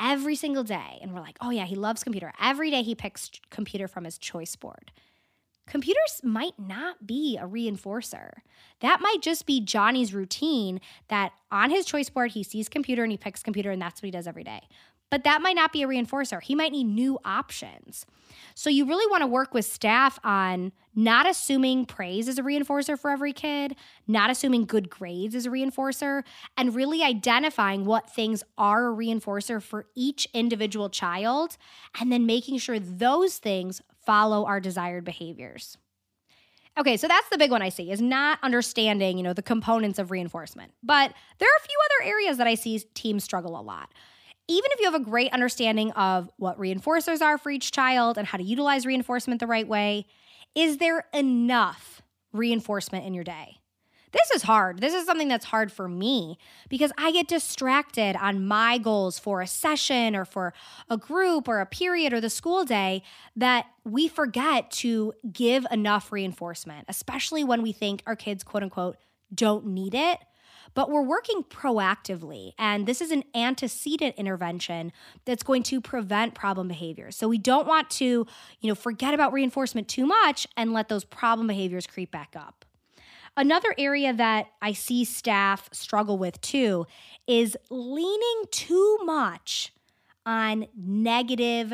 every 0.00 0.36
single 0.36 0.64
day, 0.64 0.98
and 1.02 1.12
we're 1.12 1.20
like, 1.20 1.36
oh 1.40 1.50
yeah, 1.50 1.64
he 1.64 1.74
loves 1.74 2.04
computer. 2.04 2.32
Every 2.40 2.70
day 2.70 2.82
he 2.82 2.94
picks 2.94 3.30
computer 3.50 3.88
from 3.88 4.04
his 4.04 4.16
choice 4.16 4.56
board. 4.56 4.92
Computers 5.66 6.22
might 6.22 6.58
not 6.58 7.06
be 7.06 7.36
a 7.36 7.46
reinforcer. 7.46 8.30
That 8.80 9.02
might 9.02 9.18
just 9.20 9.44
be 9.44 9.60
Johnny's 9.60 10.14
routine 10.14 10.80
that 11.08 11.32
on 11.50 11.68
his 11.70 11.84
choice 11.84 12.08
board, 12.08 12.30
he 12.30 12.42
sees 12.42 12.70
computer 12.70 13.02
and 13.02 13.12
he 13.12 13.18
picks 13.18 13.42
computer, 13.42 13.70
and 13.70 13.82
that's 13.82 14.00
what 14.00 14.06
he 14.06 14.10
does 14.10 14.26
every 14.26 14.44
day. 14.44 14.62
But 15.10 15.24
that 15.24 15.40
might 15.40 15.56
not 15.56 15.72
be 15.72 15.82
a 15.82 15.88
reinforcer. 15.88 16.42
He 16.42 16.54
might 16.54 16.72
need 16.72 16.84
new 16.84 17.18
options. 17.24 18.04
So 18.54 18.68
you 18.68 18.86
really 18.86 19.08
want 19.10 19.22
to 19.22 19.26
work 19.26 19.54
with 19.54 19.64
staff 19.64 20.18
on 20.22 20.72
not 20.94 21.28
assuming 21.28 21.86
praise 21.86 22.28
is 22.28 22.38
a 22.38 22.42
reinforcer 22.42 22.98
for 22.98 23.10
every 23.10 23.32
kid, 23.32 23.76
not 24.06 24.30
assuming 24.30 24.66
good 24.66 24.90
grades 24.90 25.34
is 25.34 25.46
a 25.46 25.50
reinforcer, 25.50 26.24
and 26.56 26.74
really 26.74 27.02
identifying 27.02 27.84
what 27.84 28.10
things 28.10 28.42
are 28.58 28.92
a 28.92 28.94
reinforcer 28.94 29.62
for 29.62 29.86
each 29.94 30.26
individual 30.34 30.90
child, 30.90 31.56
and 32.00 32.12
then 32.12 32.26
making 32.26 32.58
sure 32.58 32.78
those 32.78 33.38
things 33.38 33.80
follow 34.04 34.44
our 34.44 34.60
desired 34.60 35.04
behaviors. 35.04 35.78
Okay, 36.78 36.96
so 36.96 37.08
that's 37.08 37.28
the 37.28 37.38
big 37.38 37.50
one 37.50 37.62
I 37.62 37.70
see 37.70 37.90
is 37.90 38.00
not 38.00 38.38
understanding, 38.42 39.16
you 39.16 39.24
know, 39.24 39.32
the 39.32 39.42
components 39.42 39.98
of 39.98 40.10
reinforcement. 40.10 40.72
But 40.82 41.12
there 41.38 41.48
are 41.48 41.58
a 41.58 41.66
few 41.66 41.76
other 41.84 42.10
areas 42.10 42.38
that 42.38 42.46
I 42.46 42.54
see 42.54 42.78
teams 42.94 43.24
struggle 43.24 43.58
a 43.58 43.62
lot 43.62 43.92
even 44.48 44.70
if 44.72 44.80
you 44.80 44.90
have 44.90 45.00
a 45.00 45.04
great 45.04 45.32
understanding 45.32 45.92
of 45.92 46.30
what 46.38 46.58
reinforcers 46.58 47.20
are 47.20 47.36
for 47.38 47.50
each 47.50 47.70
child 47.70 48.16
and 48.16 48.26
how 48.26 48.38
to 48.38 48.44
utilize 48.44 48.86
reinforcement 48.86 49.40
the 49.40 49.46
right 49.46 49.68
way, 49.68 50.06
is 50.54 50.78
there 50.78 51.04
enough 51.12 52.02
reinforcement 52.32 53.04
in 53.04 53.12
your 53.12 53.24
day? 53.24 53.58
This 54.10 54.30
is 54.30 54.42
hard. 54.42 54.80
This 54.80 54.94
is 54.94 55.04
something 55.04 55.28
that's 55.28 55.44
hard 55.44 55.70
for 55.70 55.86
me 55.86 56.38
because 56.70 56.92
I 56.96 57.12
get 57.12 57.28
distracted 57.28 58.16
on 58.16 58.46
my 58.46 58.78
goals 58.78 59.18
for 59.18 59.42
a 59.42 59.46
session 59.46 60.16
or 60.16 60.24
for 60.24 60.54
a 60.88 60.96
group 60.96 61.46
or 61.46 61.60
a 61.60 61.66
period 61.66 62.14
or 62.14 62.20
the 62.20 62.30
school 62.30 62.64
day 62.64 63.02
that 63.36 63.66
we 63.84 64.08
forget 64.08 64.70
to 64.70 65.12
give 65.30 65.66
enough 65.70 66.10
reinforcement, 66.10 66.86
especially 66.88 67.44
when 67.44 67.60
we 67.60 67.72
think 67.72 68.02
our 68.06 68.16
kids, 68.16 68.42
quote 68.42 68.62
unquote, 68.62 68.96
don't 69.34 69.66
need 69.66 69.94
it 69.94 70.18
but 70.78 70.90
we're 70.90 71.02
working 71.02 71.42
proactively. 71.42 72.52
And 72.56 72.86
this 72.86 73.00
is 73.00 73.10
an 73.10 73.24
antecedent 73.34 74.14
intervention 74.14 74.92
that's 75.24 75.42
going 75.42 75.64
to 75.64 75.80
prevent 75.80 76.36
problem 76.36 76.68
behaviors. 76.68 77.16
So 77.16 77.26
we 77.26 77.36
don't 77.36 77.66
want 77.66 77.90
to, 77.90 78.04
you 78.04 78.68
know, 78.68 78.76
forget 78.76 79.12
about 79.12 79.32
reinforcement 79.32 79.88
too 79.88 80.06
much 80.06 80.46
and 80.56 80.72
let 80.72 80.88
those 80.88 81.02
problem 81.02 81.48
behaviors 81.48 81.88
creep 81.88 82.12
back 82.12 82.36
up. 82.36 82.64
Another 83.36 83.74
area 83.76 84.12
that 84.12 84.50
I 84.62 84.70
see 84.70 85.04
staff 85.04 85.68
struggle 85.72 86.16
with 86.16 86.40
too 86.42 86.86
is 87.26 87.56
leaning 87.70 88.44
too 88.52 88.98
much 89.02 89.72
on 90.24 90.68
negative 90.76 91.72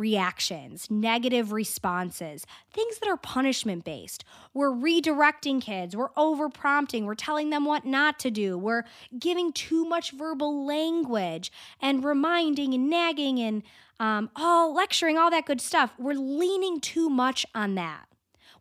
reactions, 0.00 0.90
negative 0.90 1.52
responses, 1.52 2.46
things 2.72 2.98
that 2.98 3.08
are 3.08 3.16
punishment 3.16 3.84
based. 3.84 4.24
We're 4.52 4.72
redirecting 4.72 5.60
kids, 5.60 5.94
we're 5.94 6.10
over 6.16 6.48
prompting, 6.48 7.04
we're 7.04 7.14
telling 7.14 7.50
them 7.50 7.64
what 7.64 7.86
not 7.86 8.18
to 8.20 8.30
do, 8.30 8.58
we're 8.58 8.84
giving 9.16 9.52
too 9.52 9.84
much 9.84 10.10
verbal 10.10 10.66
language 10.66 11.52
and 11.80 12.02
reminding 12.02 12.74
and 12.74 12.90
nagging 12.90 13.38
and 13.38 13.62
um, 14.00 14.30
all 14.34 14.74
lecturing, 14.74 15.18
all 15.18 15.30
that 15.30 15.46
good 15.46 15.60
stuff. 15.60 15.92
We're 15.98 16.14
leaning 16.14 16.80
too 16.80 17.10
much 17.10 17.46
on 17.54 17.74
that. 17.76 18.09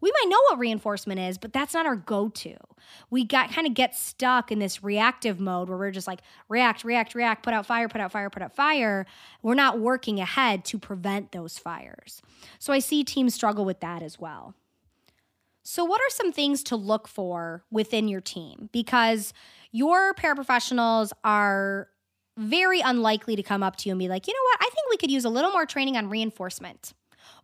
We 0.02 0.12
might 0.12 0.30
know 0.30 0.40
what 0.50 0.60
reinforcement 0.60 1.20
is, 1.20 1.38
but 1.38 1.54
that's 1.54 1.74
not 1.74 1.86
our 1.86 1.96
go-to. 1.96 2.56
We 3.10 3.24
got 3.24 3.52
kind 3.52 3.68
of 3.68 3.74
get 3.74 3.96
stuck 3.96 4.52
in 4.52 4.60
this 4.60 4.84
reactive 4.84 5.40
mode 5.40 5.70
where 5.70 5.78
we're 5.78 5.92
just 5.92 6.08
like 6.08 6.22
react, 6.48 6.84
react, 6.84 7.16
react, 7.16 7.44
put 7.44 7.54
out 7.54 7.66
fire, 7.66 7.88
put 7.90 8.02
out 8.02 8.12
fire, 8.12 8.30
put 8.30 8.42
out 8.42 8.56
fire. 8.56 9.06
We're 9.42 9.56
not 9.56 9.80
working 9.80 10.20
ahead 10.20 10.66
to 10.66 10.80
prevent 10.80 11.32
those 11.32 11.58
fires. 11.58 12.22
So 12.60 12.74
I 12.74 12.80
see 12.80 13.04
teams 13.04 13.34
struggle 13.34 13.66
with 13.66 13.80
that 13.82 14.02
as 14.02 14.20
well. 14.20 14.56
So, 15.62 15.86
what 15.86 16.02
are 16.02 16.10
some 16.10 16.32
things 16.32 16.64
to 16.64 16.76
look 16.76 17.08
for 17.08 17.64
within 17.70 18.08
your 18.08 18.22
team? 18.22 18.70
Because 18.72 19.34
your 19.72 20.16
paraprofessionals 20.16 21.12
are 21.24 21.90
very 22.38 22.80
unlikely 22.80 23.36
to 23.36 23.44
come 23.44 23.62
up 23.62 23.76
to 23.76 23.90
you 23.90 23.94
and 23.94 24.00
be 24.00 24.08
like, 24.08 24.26
you 24.28 24.34
know 24.34 24.40
what, 24.46 24.58
I 24.62 24.70
think 24.74 24.90
we 24.90 24.98
could 24.98 25.12
use 25.12 25.26
a 25.26 25.30
little 25.30 25.52
more 25.52 25.66
training 25.66 25.98
on 25.98 26.10
reinforcement. 26.10 26.94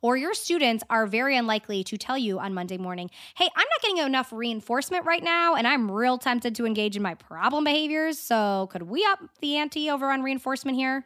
Or 0.01 0.17
your 0.17 0.33
students 0.33 0.83
are 0.89 1.07
very 1.07 1.37
unlikely 1.37 1.83
to 1.85 1.97
tell 1.97 2.17
you 2.17 2.39
on 2.39 2.53
Monday 2.53 2.77
morning, 2.77 3.09
hey, 3.35 3.49
I'm 3.55 3.67
not 3.69 3.81
getting 3.81 3.97
enough 3.97 4.31
reinforcement 4.31 5.05
right 5.05 5.23
now, 5.23 5.55
and 5.55 5.67
I'm 5.67 5.89
real 5.91 6.17
tempted 6.17 6.55
to 6.55 6.65
engage 6.65 6.95
in 6.95 7.01
my 7.01 7.15
problem 7.15 7.63
behaviors. 7.63 8.19
So, 8.19 8.67
could 8.71 8.83
we 8.83 9.05
up 9.05 9.19
the 9.41 9.57
ante 9.57 9.89
over 9.89 10.11
on 10.11 10.23
reinforcement 10.23 10.77
here? 10.77 11.05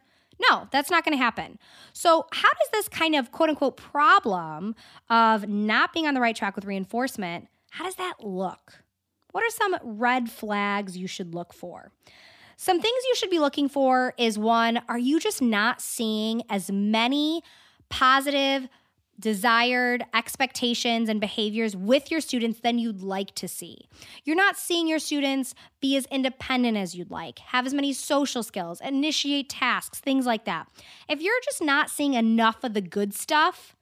No, 0.49 0.67
that's 0.71 0.89
not 0.89 1.03
going 1.03 1.17
to 1.17 1.23
happen. 1.23 1.59
So, 1.93 2.25
how 2.31 2.49
does 2.49 2.69
this 2.71 2.87
kind 2.87 3.15
of 3.15 3.31
quote 3.31 3.49
unquote 3.49 3.77
problem 3.77 4.75
of 5.09 5.47
not 5.47 5.93
being 5.93 6.07
on 6.07 6.13
the 6.13 6.21
right 6.21 6.35
track 6.35 6.55
with 6.55 6.65
reinforcement, 6.65 7.47
how 7.71 7.83
does 7.83 7.95
that 7.95 8.15
look? 8.23 8.83
What 9.31 9.43
are 9.43 9.49
some 9.49 9.77
red 9.83 10.31
flags 10.31 10.97
you 10.97 11.07
should 11.07 11.35
look 11.35 11.53
for? 11.53 11.91
Some 12.55 12.81
things 12.81 13.03
you 13.07 13.15
should 13.15 13.29
be 13.29 13.39
looking 13.39 13.69
for 13.69 14.13
is 14.17 14.37
one, 14.37 14.81
are 14.89 14.97
you 14.97 15.19
just 15.19 15.41
not 15.41 15.81
seeing 15.81 16.41
as 16.49 16.69
many 16.69 17.41
positive, 17.89 18.69
desired 19.19 20.05
expectations 20.13 21.09
and 21.09 21.19
behaviors 21.19 21.75
with 21.75 22.09
your 22.09 22.21
students 22.21 22.61
than 22.61 22.79
you'd 22.79 23.01
like 23.01 23.35
to 23.35 23.47
see. 23.47 23.89
You're 24.23 24.35
not 24.35 24.57
seeing 24.57 24.87
your 24.87 24.99
students 24.99 25.53
be 25.81 25.97
as 25.97 26.05
independent 26.05 26.77
as 26.77 26.95
you'd 26.95 27.11
like, 27.11 27.39
have 27.39 27.65
as 27.65 27.73
many 27.73 27.91
social 27.91 28.43
skills, 28.43 28.79
initiate 28.79 29.49
tasks, 29.49 29.99
things 29.99 30.25
like 30.25 30.45
that. 30.45 30.67
If 31.09 31.21
you're 31.21 31.41
just 31.43 31.61
not 31.61 31.89
seeing 31.89 32.13
enough 32.13 32.63
of 32.63 32.73
the 32.73 32.81
good 32.81 33.13
stuff, 33.13 33.75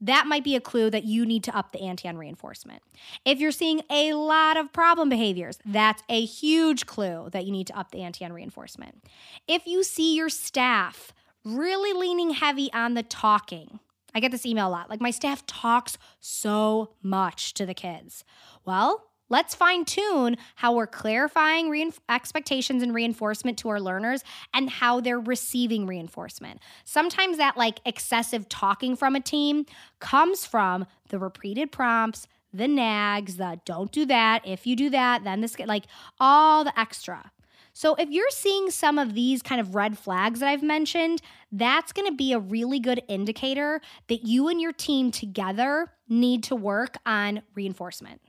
that 0.00 0.26
might 0.26 0.44
be 0.44 0.54
a 0.54 0.60
clue 0.60 0.90
that 0.90 1.04
you 1.04 1.24
need 1.24 1.44
to 1.44 1.56
up 1.56 1.72
the 1.72 1.80
ante 1.80 2.06
on 2.06 2.18
reinforcement. 2.18 2.82
If 3.24 3.38
you're 3.38 3.52
seeing 3.52 3.80
a 3.88 4.12
lot 4.12 4.58
of 4.58 4.70
problem 4.70 5.08
behaviors, 5.08 5.58
that's 5.64 6.02
a 6.10 6.22
huge 6.24 6.84
clue 6.84 7.30
that 7.32 7.46
you 7.46 7.52
need 7.52 7.68
to 7.68 7.78
up 7.78 7.90
the 7.90 8.02
ante 8.02 8.24
on 8.24 8.32
reinforcement. 8.32 9.02
If 9.48 9.66
you 9.66 9.82
see 9.82 10.14
your 10.14 10.28
staff 10.28 11.14
really 11.44 11.92
leaning 11.98 12.30
heavy 12.30 12.72
on 12.72 12.94
the 12.94 13.02
talking, 13.02 13.80
I 14.14 14.20
get 14.20 14.30
this 14.30 14.46
email 14.46 14.68
a 14.68 14.70
lot. 14.70 14.90
Like, 14.90 15.00
my 15.00 15.10
staff 15.10 15.44
talks 15.46 15.98
so 16.20 16.90
much 17.02 17.54
to 17.54 17.66
the 17.66 17.74
kids. 17.74 18.24
Well, 18.64 19.10
let's 19.28 19.54
fine 19.54 19.84
tune 19.84 20.36
how 20.56 20.74
we're 20.74 20.86
clarifying 20.86 21.68
re- 21.68 21.90
expectations 22.08 22.82
and 22.82 22.94
reinforcement 22.94 23.58
to 23.58 23.68
our 23.70 23.80
learners 23.80 24.22
and 24.52 24.70
how 24.70 25.00
they're 25.00 25.20
receiving 25.20 25.86
reinforcement. 25.86 26.60
Sometimes 26.84 27.38
that 27.38 27.56
like 27.56 27.80
excessive 27.84 28.48
talking 28.48 28.96
from 28.96 29.16
a 29.16 29.20
team 29.20 29.66
comes 29.98 30.46
from 30.46 30.86
the 31.08 31.18
repeated 31.18 31.72
prompts, 31.72 32.28
the 32.52 32.68
nags, 32.68 33.36
the 33.36 33.60
don't 33.64 33.90
do 33.90 34.06
that. 34.06 34.46
If 34.46 34.66
you 34.66 34.76
do 34.76 34.90
that, 34.90 35.24
then 35.24 35.40
this, 35.40 35.58
like 35.58 35.84
all 36.20 36.62
the 36.62 36.78
extra. 36.78 37.32
So 37.74 37.96
if 37.96 38.08
you're 38.08 38.30
seeing 38.30 38.70
some 38.70 39.00
of 39.00 39.14
these 39.14 39.42
kind 39.42 39.60
of 39.60 39.74
red 39.74 39.98
flags 39.98 40.38
that 40.40 40.48
I've 40.48 40.62
mentioned, 40.62 41.20
that's 41.50 41.92
going 41.92 42.08
to 42.08 42.16
be 42.16 42.32
a 42.32 42.38
really 42.38 42.78
good 42.78 43.02
indicator 43.08 43.80
that 44.08 44.24
you 44.24 44.48
and 44.48 44.60
your 44.60 44.72
team 44.72 45.10
together 45.10 45.90
need 46.08 46.44
to 46.44 46.54
work 46.54 46.96
on 47.04 47.42
reinforcement. 47.54 48.20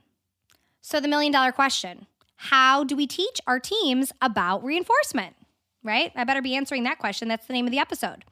So 0.82 0.98
the 0.98 1.08
million 1.08 1.32
dollar 1.32 1.52
question, 1.52 2.06
how 2.36 2.82
do 2.82 2.96
we 2.96 3.06
teach 3.06 3.40
our 3.46 3.60
teams 3.60 4.12
about 4.20 4.64
reinforcement? 4.64 5.36
Right? 5.84 6.10
I 6.16 6.24
better 6.24 6.42
be 6.42 6.56
answering 6.56 6.82
that 6.82 6.98
question. 6.98 7.28
That's 7.28 7.46
the 7.46 7.52
name 7.52 7.66
of 7.66 7.70
the 7.70 7.78
episode. 7.78 8.24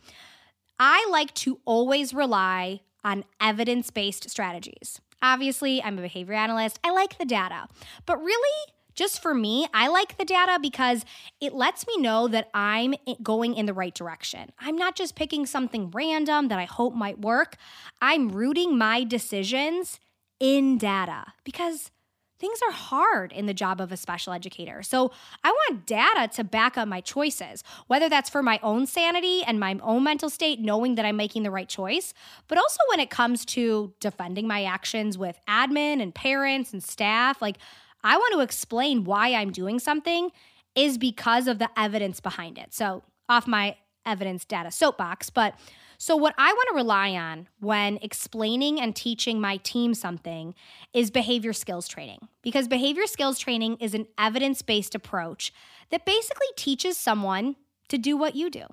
I 0.80 1.06
like 1.10 1.32
to 1.34 1.60
always 1.64 2.12
rely 2.12 2.80
on 3.04 3.24
evidence 3.40 3.90
based 3.90 4.28
strategies. 4.28 5.00
Obviously, 5.22 5.80
I'm 5.80 5.98
a 5.98 6.02
behavior 6.02 6.34
analyst. 6.34 6.80
I 6.82 6.90
like 6.90 7.18
the 7.18 7.24
data. 7.24 7.68
But 8.04 8.18
really, 8.18 8.73
just 8.94 9.20
for 9.20 9.34
me, 9.34 9.66
I 9.74 9.88
like 9.88 10.16
the 10.16 10.24
data 10.24 10.58
because 10.60 11.04
it 11.40 11.52
lets 11.52 11.86
me 11.86 11.96
know 11.98 12.28
that 12.28 12.48
I'm 12.54 12.94
going 13.22 13.54
in 13.54 13.66
the 13.66 13.74
right 13.74 13.94
direction. 13.94 14.52
I'm 14.58 14.76
not 14.76 14.96
just 14.96 15.16
picking 15.16 15.46
something 15.46 15.90
random 15.90 16.48
that 16.48 16.58
I 16.58 16.64
hope 16.64 16.94
might 16.94 17.20
work. 17.20 17.56
I'm 18.00 18.30
rooting 18.30 18.78
my 18.78 19.04
decisions 19.04 20.00
in 20.40 20.78
data 20.78 21.26
because 21.44 21.90
things 22.38 22.58
are 22.66 22.72
hard 22.72 23.32
in 23.32 23.46
the 23.46 23.54
job 23.54 23.80
of 23.80 23.90
a 23.90 23.96
special 23.96 24.32
educator. 24.32 24.82
So 24.82 25.12
I 25.42 25.50
want 25.50 25.86
data 25.86 26.28
to 26.34 26.44
back 26.44 26.76
up 26.76 26.86
my 26.88 27.00
choices, 27.00 27.62
whether 27.86 28.08
that's 28.08 28.28
for 28.28 28.42
my 28.42 28.60
own 28.62 28.86
sanity 28.86 29.42
and 29.44 29.58
my 29.58 29.78
own 29.82 30.04
mental 30.04 30.28
state, 30.28 30.60
knowing 30.60 30.96
that 30.96 31.04
I'm 31.04 31.16
making 31.16 31.44
the 31.44 31.50
right 31.50 31.68
choice, 31.68 32.12
but 32.48 32.58
also 32.58 32.80
when 32.90 33.00
it 33.00 33.08
comes 33.08 33.44
to 33.46 33.94
defending 34.00 34.46
my 34.46 34.64
actions 34.64 35.16
with 35.16 35.38
admin 35.48 36.02
and 36.02 36.14
parents 36.14 36.72
and 36.72 36.82
staff. 36.82 37.40
Like, 37.40 37.56
I 38.04 38.16
want 38.16 38.34
to 38.34 38.40
explain 38.40 39.04
why 39.04 39.34
I'm 39.34 39.50
doing 39.50 39.78
something 39.80 40.30
is 40.74 40.98
because 40.98 41.48
of 41.48 41.58
the 41.58 41.70
evidence 41.76 42.20
behind 42.20 42.58
it. 42.58 42.74
So, 42.74 43.02
off 43.28 43.46
my 43.46 43.76
evidence 44.04 44.44
data 44.44 44.70
soapbox, 44.70 45.30
but 45.30 45.54
so 45.96 46.14
what 46.16 46.34
I 46.36 46.52
want 46.52 46.68
to 46.70 46.74
rely 46.74 47.12
on 47.12 47.48
when 47.60 47.98
explaining 48.02 48.78
and 48.78 48.94
teaching 48.94 49.40
my 49.40 49.56
team 49.58 49.94
something 49.94 50.54
is 50.92 51.10
behavior 51.10 51.54
skills 51.54 51.88
training. 51.88 52.28
Because 52.42 52.68
behavior 52.68 53.06
skills 53.06 53.38
training 53.38 53.78
is 53.80 53.94
an 53.94 54.06
evidence 54.18 54.60
based 54.60 54.94
approach 54.94 55.52
that 55.90 56.04
basically 56.04 56.48
teaches 56.56 56.98
someone 56.98 57.56
to 57.88 57.96
do 57.96 58.18
what 58.18 58.34
you 58.36 58.50
do. 58.50 58.66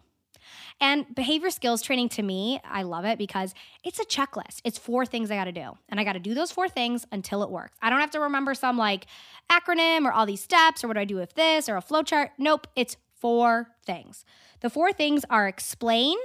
And 0.80 1.14
behavior 1.14 1.50
skills 1.50 1.82
training 1.82 2.10
to 2.10 2.24
me, 2.24 2.60
I 2.64 2.84
love 2.84 3.06
it 3.06 3.18
because 3.18 3.54
it's 3.84 4.00
a 4.00 4.06
checklist. 4.06 4.62
It's 4.64 4.78
four 4.78 5.06
things 5.06 5.32
I 5.32 5.36
got 5.36 5.46
to 5.46 5.52
do. 5.52 5.78
And 5.90 6.00
I 6.00 6.04
got 6.04 6.14
to 6.14 6.20
do 6.20 6.34
those 6.34 6.52
four 6.52 6.68
things 6.68 7.06
until 7.12 7.44
it 7.44 7.50
works. 7.50 7.78
I 7.82 7.90
don't 7.90 8.00
have 8.00 8.12
to 8.12 8.20
remember 8.20 8.54
some 8.54 8.78
like 8.78 9.06
acronym 9.50 10.06
or 10.06 10.12
all 10.12 10.26
these 10.26 10.44
steps 10.44 10.84
or 10.84 10.88
what 10.88 10.96
do 10.96 11.00
I 11.02 11.06
do 11.06 11.16
with 11.16 11.34
this 11.36 11.70
or 11.70 11.78
a 11.78 11.82
flowchart. 11.82 12.30
Nope, 12.38 12.68
it's 12.76 12.98
four 13.20 13.70
things. 13.86 14.26
The 14.62 14.70
four 14.70 14.92
things 14.92 15.24
are 15.30 15.48
explain, 15.48 16.18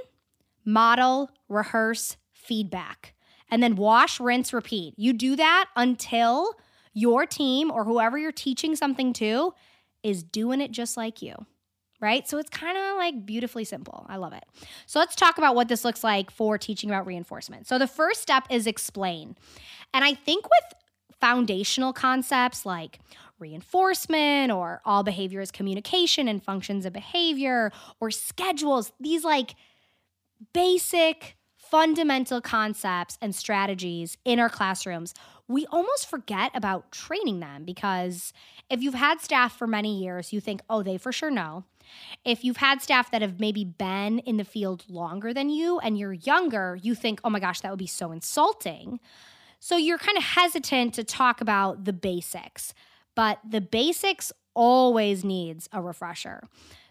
model, 0.65 1.29
rehearse, 1.47 2.17
feedback, 2.33 3.13
and 3.49 3.61
then 3.61 3.75
wash, 3.75 4.19
rinse, 4.19 4.53
repeat. 4.53 4.93
You 4.97 5.13
do 5.13 5.35
that 5.35 5.67
until 5.75 6.55
your 6.93 7.25
team 7.25 7.71
or 7.71 7.83
whoever 7.83 8.17
you're 8.17 8.31
teaching 8.31 8.75
something 8.75 9.13
to 9.13 9.53
is 10.03 10.23
doing 10.23 10.61
it 10.61 10.71
just 10.71 10.97
like 10.97 11.21
you 11.21 11.35
right? 11.99 12.27
So 12.27 12.37
it's 12.37 12.49
kind 12.49 12.77
of 12.77 12.95
like 12.97 13.25
beautifully 13.25 13.63
simple. 13.63 14.05
I 14.09 14.17
love 14.17 14.33
it. 14.33 14.43
So 14.85 14.99
let's 14.99 15.15
talk 15.15 15.37
about 15.37 15.55
what 15.55 15.67
this 15.67 15.83
looks 15.83 16.03
like 16.03 16.29
for 16.31 16.57
teaching 16.57 16.89
about 16.89 17.07
reinforcement. 17.07 17.67
So 17.67 17.77
the 17.77 17.87
first 17.87 18.21
step 18.21 18.45
is 18.49 18.67
explain. 18.67 19.35
And 19.93 20.03
I 20.05 20.13
think 20.13 20.45
with 20.45 20.79
foundational 21.19 21.93
concepts 21.93 22.65
like 22.65 22.99
reinforcement 23.39 24.51
or 24.51 24.81
all 24.85 25.03
behavior 25.03 25.41
is 25.41 25.51
communication 25.51 26.27
and 26.27 26.43
functions 26.43 26.85
of 26.85 26.93
behavior 26.93 27.71
or 27.99 28.11
schedules, 28.11 28.91
these 28.99 29.23
like 29.23 29.55
basic 30.53 31.37
fundamental 31.55 32.39
concepts 32.41 33.17
and 33.21 33.35
strategies 33.35 34.17
in 34.23 34.39
our 34.39 34.49
classrooms, 34.49 35.13
we 35.47 35.65
almost 35.67 36.09
forget 36.09 36.51
about 36.53 36.91
training 36.91 37.39
them 37.39 37.63
because 37.63 38.33
if 38.69 38.81
you've 38.81 38.93
had 38.93 39.21
staff 39.21 39.57
for 39.57 39.67
many 39.67 40.01
years, 40.01 40.31
you 40.31 40.39
think, 40.39 40.61
oh, 40.69 40.83
they 40.83 40.97
for 40.97 41.11
sure 41.11 41.31
know. 41.31 41.63
If 42.25 42.43
you've 42.43 42.57
had 42.57 42.81
staff 42.81 43.11
that 43.11 43.21
have 43.21 43.39
maybe 43.39 43.63
been 43.63 44.19
in 44.19 44.37
the 44.37 44.43
field 44.43 44.83
longer 44.89 45.33
than 45.33 45.49
you 45.49 45.79
and 45.79 45.97
you're 45.97 46.13
younger, 46.13 46.77
you 46.81 46.95
think, 46.95 47.19
oh 47.23 47.29
my 47.29 47.39
gosh, 47.39 47.61
that 47.61 47.69
would 47.71 47.79
be 47.79 47.87
so 47.87 48.11
insulting. 48.11 48.99
So 49.59 49.77
you're 49.77 49.97
kind 49.97 50.17
of 50.17 50.23
hesitant 50.23 50.93
to 50.95 51.03
talk 51.03 51.41
about 51.41 51.85
the 51.85 51.93
basics, 51.93 52.73
but 53.15 53.39
the 53.47 53.61
basics 53.61 54.31
always 54.53 55.23
needs 55.23 55.69
a 55.71 55.81
refresher. 55.81 56.43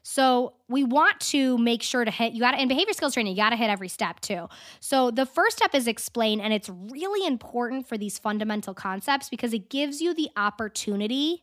So 0.03 0.53
we 0.69 0.85
want 0.85 1.19
to 1.33 1.59
make 1.59 1.83
sure 1.83 2.05
to 2.05 2.13
hit, 2.13 2.33
you 2.33 2.39
got 2.39 2.53
to, 2.53 2.63
in 2.63 2.69
behavior 2.69 2.93
skills 2.93 3.15
training, 3.15 3.33
you 3.33 3.43
got 3.43 3.51
to 3.51 3.57
hit 3.57 3.71
every 3.71 3.89
step 3.89 4.21
too. 4.21 4.49
So 4.79 5.11
the 5.11 5.27
first 5.27 5.57
step 5.57 5.75
is 5.75 5.89
explain, 5.89 6.41
and 6.41 6.53
it's 6.53 6.69
really 6.69 7.27
important 7.27 7.89
for 7.89 7.99
these 7.99 8.17
fundamental 8.17 8.73
concepts 8.73 9.29
because 9.29 9.53
it 9.53 9.69
gives 9.69 10.01
you 10.01 10.15
the 10.15 10.31
opportunity 10.37 11.43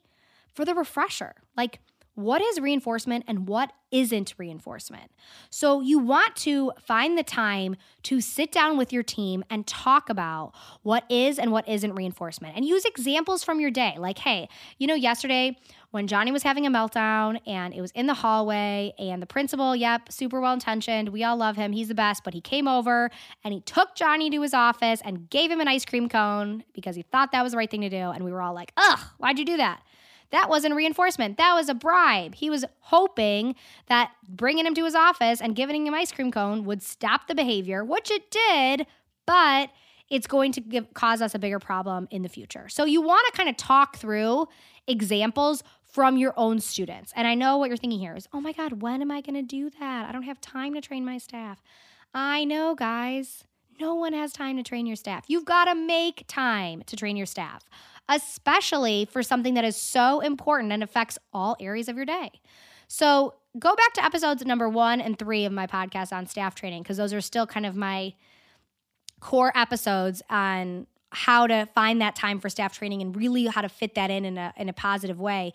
for 0.53 0.63
the 0.63 0.73
refresher. 0.73 1.35
Like, 1.57 1.81
what 2.15 2.41
is 2.41 2.59
reinforcement 2.59 3.25
and 3.27 3.47
what 3.47 3.71
isn't 3.91 4.33
reinforcement. 4.37 5.11
So, 5.49 5.81
you 5.81 5.99
want 5.99 6.35
to 6.37 6.71
find 6.79 7.17
the 7.17 7.23
time 7.23 7.75
to 8.03 8.21
sit 8.21 8.51
down 8.51 8.77
with 8.77 8.91
your 8.91 9.03
team 9.03 9.43
and 9.49 9.65
talk 9.67 10.09
about 10.09 10.53
what 10.81 11.03
is 11.09 11.37
and 11.37 11.51
what 11.51 11.67
isn't 11.67 11.93
reinforcement 11.93 12.55
and 12.55 12.65
use 12.65 12.85
examples 12.85 13.43
from 13.43 13.59
your 13.59 13.71
day. 13.71 13.95
Like, 13.97 14.19
hey, 14.19 14.49
you 14.77 14.87
know, 14.87 14.95
yesterday 14.95 15.57
when 15.93 16.07
Johnny 16.07 16.31
was 16.31 16.41
having 16.41 16.65
a 16.65 16.71
meltdown 16.71 17.39
and 17.45 17.71
it 17.71 17.79
was 17.79 17.91
in 17.91 18.07
the 18.07 18.15
hallway, 18.15 18.93
and 18.97 19.21
the 19.21 19.27
principal, 19.27 19.75
yep, 19.75 20.11
super 20.11 20.41
well 20.41 20.53
intentioned. 20.53 21.09
We 21.09 21.23
all 21.23 21.37
love 21.37 21.55
him. 21.55 21.71
He's 21.71 21.87
the 21.87 21.93
best. 21.93 22.23
But 22.23 22.33
he 22.33 22.41
came 22.41 22.67
over 22.67 23.11
and 23.43 23.53
he 23.53 23.61
took 23.61 23.95
Johnny 23.95 24.31
to 24.31 24.41
his 24.41 24.55
office 24.55 25.01
and 25.05 25.29
gave 25.29 25.51
him 25.51 25.59
an 25.59 25.67
ice 25.67 25.85
cream 25.85 26.09
cone 26.09 26.63
because 26.73 26.95
he 26.95 27.03
thought 27.03 27.31
that 27.31 27.43
was 27.43 27.51
the 27.51 27.59
right 27.59 27.69
thing 27.69 27.81
to 27.81 27.89
do. 27.89 27.95
And 27.95 28.25
we 28.25 28.31
were 28.31 28.41
all 28.41 28.55
like, 28.55 28.71
ugh, 28.75 28.99
why'd 29.19 29.37
you 29.37 29.45
do 29.45 29.57
that? 29.57 29.83
That 30.33 30.49
wasn't 30.49 30.73
reinforcement. 30.73 31.37
That 31.37 31.53
was 31.53 31.69
a 31.69 31.75
bribe. 31.75 32.33
He 32.33 32.49
was 32.49 32.65
hoping 32.79 33.53
that 33.85 34.11
bringing 34.27 34.65
him 34.65 34.73
to 34.73 34.83
his 34.83 34.95
office 34.95 35.39
and 35.39 35.55
giving 35.55 35.85
him 35.85 35.93
ice 35.93 36.11
cream 36.11 36.31
cone 36.31 36.65
would 36.65 36.81
stop 36.81 37.27
the 37.27 37.35
behavior, 37.35 37.83
which 37.85 38.09
it 38.09 38.31
did, 38.31 38.87
but 39.27 39.69
it's 40.09 40.25
going 40.25 40.51
to 40.53 40.61
give, 40.61 40.91
cause 40.95 41.21
us 41.21 41.35
a 41.35 41.39
bigger 41.39 41.59
problem 41.59 42.07
in 42.09 42.23
the 42.23 42.29
future. 42.29 42.67
So 42.67 42.83
you 42.83 42.99
want 42.99 43.27
to 43.27 43.37
kind 43.37 43.47
of 43.47 43.57
talk 43.57 43.97
through 43.97 44.47
examples 44.87 45.63
from 45.83 46.17
your 46.17 46.33
own 46.35 46.59
students. 46.59 47.13
And 47.15 47.27
I 47.27 47.35
know 47.35 47.57
what 47.57 47.69
you're 47.69 47.77
thinking 47.77 47.99
here 47.99 48.15
is, 48.15 48.27
oh 48.33 48.41
my 48.41 48.53
God, 48.53 48.81
when 48.81 49.03
am 49.03 49.11
I 49.11 49.21
going 49.21 49.35
to 49.35 49.43
do 49.43 49.69
that? 49.79 50.09
I 50.09 50.11
don't 50.11 50.23
have 50.23 50.41
time 50.41 50.73
to 50.73 50.81
train 50.81 51.05
my 51.05 51.19
staff. 51.19 51.61
I 52.11 52.43
know, 52.43 52.73
guys. 52.73 53.43
No 53.79 53.95
one 53.95 54.13
has 54.13 54.33
time 54.33 54.57
to 54.57 54.63
train 54.63 54.85
your 54.85 54.95
staff. 54.95 55.25
You've 55.27 55.45
got 55.45 55.65
to 55.65 55.75
make 55.75 56.25
time 56.27 56.83
to 56.87 56.95
train 56.95 57.17
your 57.17 57.25
staff 57.25 57.65
especially 58.09 59.05
for 59.05 59.23
something 59.23 59.53
that 59.53 59.63
is 59.63 59.75
so 59.75 60.19
important 60.19 60.71
and 60.71 60.83
affects 60.83 61.17
all 61.31 61.55
areas 61.59 61.87
of 61.87 61.95
your 61.95 62.05
day. 62.05 62.31
So 62.87 63.35
go 63.57 63.75
back 63.75 63.93
to 63.93 64.03
episodes 64.03 64.45
number 64.45 64.67
one 64.67 65.01
and 65.01 65.17
three 65.17 65.45
of 65.45 65.51
my 65.51 65.67
podcast 65.67 66.11
on 66.11 66.25
staff 66.25 66.55
training, 66.55 66.83
because 66.83 66.97
those 66.97 67.13
are 67.13 67.21
still 67.21 67.47
kind 67.47 67.65
of 67.65 67.75
my 67.75 68.13
core 69.19 69.51
episodes 69.55 70.21
on 70.29 70.85
how 71.11 71.47
to 71.47 71.67
find 71.73 72.01
that 72.01 72.15
time 72.15 72.39
for 72.39 72.49
staff 72.49 72.77
training 72.77 73.01
and 73.01 73.15
really 73.15 73.45
how 73.45 73.61
to 73.61 73.69
fit 73.69 73.95
that 73.95 74.09
in 74.09 74.25
in 74.25 74.37
a, 74.37 74.53
in 74.57 74.67
a 74.69 74.73
positive 74.73 75.19
way. 75.19 75.53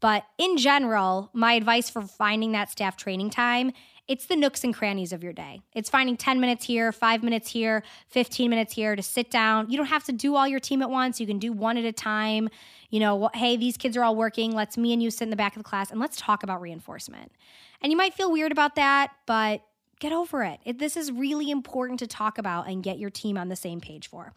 But 0.00 0.24
in 0.36 0.58
general, 0.58 1.30
my 1.32 1.54
advice 1.54 1.88
for 1.88 2.02
finding 2.02 2.52
that 2.52 2.70
staff 2.70 2.96
training 2.96 3.30
time 3.30 3.72
it's 4.08 4.26
the 4.26 4.36
nooks 4.36 4.62
and 4.62 4.74
crannies 4.74 5.12
of 5.12 5.24
your 5.24 5.32
day. 5.32 5.60
It's 5.74 5.90
finding 5.90 6.16
10 6.16 6.40
minutes 6.40 6.64
here, 6.64 6.92
five 6.92 7.22
minutes 7.22 7.50
here, 7.50 7.82
15 8.08 8.48
minutes 8.48 8.72
here 8.72 8.94
to 8.94 9.02
sit 9.02 9.30
down. 9.30 9.68
You 9.70 9.76
don't 9.76 9.86
have 9.86 10.04
to 10.04 10.12
do 10.12 10.36
all 10.36 10.46
your 10.46 10.60
team 10.60 10.80
at 10.82 10.90
once. 10.90 11.20
You 11.20 11.26
can 11.26 11.38
do 11.38 11.52
one 11.52 11.76
at 11.76 11.84
a 11.84 11.92
time. 11.92 12.48
You 12.90 13.00
know, 13.00 13.30
hey, 13.34 13.56
these 13.56 13.76
kids 13.76 13.96
are 13.96 14.04
all 14.04 14.14
working. 14.14 14.52
Let's 14.52 14.78
me 14.78 14.92
and 14.92 15.02
you 15.02 15.10
sit 15.10 15.24
in 15.24 15.30
the 15.30 15.36
back 15.36 15.56
of 15.56 15.62
the 15.62 15.68
class 15.68 15.90
and 15.90 15.98
let's 15.98 16.16
talk 16.16 16.42
about 16.42 16.60
reinforcement. 16.60 17.32
And 17.80 17.90
you 17.90 17.96
might 17.96 18.14
feel 18.14 18.30
weird 18.30 18.52
about 18.52 18.76
that, 18.76 19.10
but 19.26 19.62
get 19.98 20.12
over 20.12 20.44
it. 20.44 20.60
it 20.64 20.78
this 20.78 20.96
is 20.96 21.10
really 21.10 21.50
important 21.50 21.98
to 21.98 22.06
talk 22.06 22.38
about 22.38 22.68
and 22.68 22.82
get 22.82 22.98
your 22.98 23.10
team 23.10 23.36
on 23.36 23.48
the 23.48 23.56
same 23.56 23.80
page 23.80 24.08
for. 24.08 24.32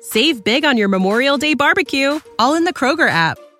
Save 0.00 0.44
big 0.44 0.64
on 0.64 0.76
your 0.76 0.88
Memorial 0.88 1.38
Day 1.38 1.54
barbecue, 1.54 2.20
all 2.38 2.54
in 2.54 2.64
the 2.64 2.72
Kroger 2.72 3.08
app. 3.08 3.38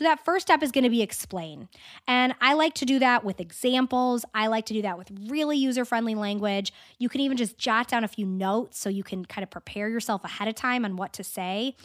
So 0.00 0.04
that 0.04 0.24
first 0.24 0.46
step 0.46 0.62
is 0.62 0.72
going 0.72 0.84
to 0.84 0.90
be 0.90 1.02
explain. 1.02 1.68
And 2.08 2.34
I 2.40 2.54
like 2.54 2.72
to 2.76 2.86
do 2.86 2.98
that 3.00 3.22
with 3.22 3.38
examples. 3.38 4.24
I 4.32 4.46
like 4.46 4.64
to 4.66 4.72
do 4.72 4.80
that 4.80 4.96
with 4.96 5.10
really 5.28 5.58
user 5.58 5.84
friendly 5.84 6.14
language. 6.14 6.72
You 6.98 7.10
can 7.10 7.20
even 7.20 7.36
just 7.36 7.58
jot 7.58 7.88
down 7.88 8.02
a 8.02 8.08
few 8.08 8.24
notes 8.24 8.78
so 8.78 8.88
you 8.88 9.04
can 9.04 9.26
kind 9.26 9.42
of 9.42 9.50
prepare 9.50 9.90
yourself 9.90 10.24
ahead 10.24 10.48
of 10.48 10.54
time 10.54 10.86
on 10.86 10.96
what 10.96 11.12
to 11.12 11.22
say. 11.22 11.76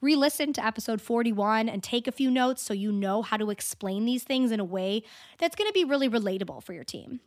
Re 0.00 0.14
listen 0.14 0.52
to 0.52 0.64
episode 0.64 1.02
41 1.02 1.68
and 1.68 1.82
take 1.82 2.06
a 2.06 2.12
few 2.12 2.30
notes 2.30 2.62
so 2.62 2.72
you 2.72 2.92
know 2.92 3.22
how 3.22 3.36
to 3.36 3.50
explain 3.50 4.04
these 4.04 4.22
things 4.22 4.52
in 4.52 4.60
a 4.60 4.64
way 4.64 5.02
that's 5.38 5.56
going 5.56 5.68
to 5.68 5.74
be 5.74 5.82
really 5.82 6.08
relatable 6.08 6.62
for 6.62 6.74
your 6.74 6.84
team. 6.84 7.18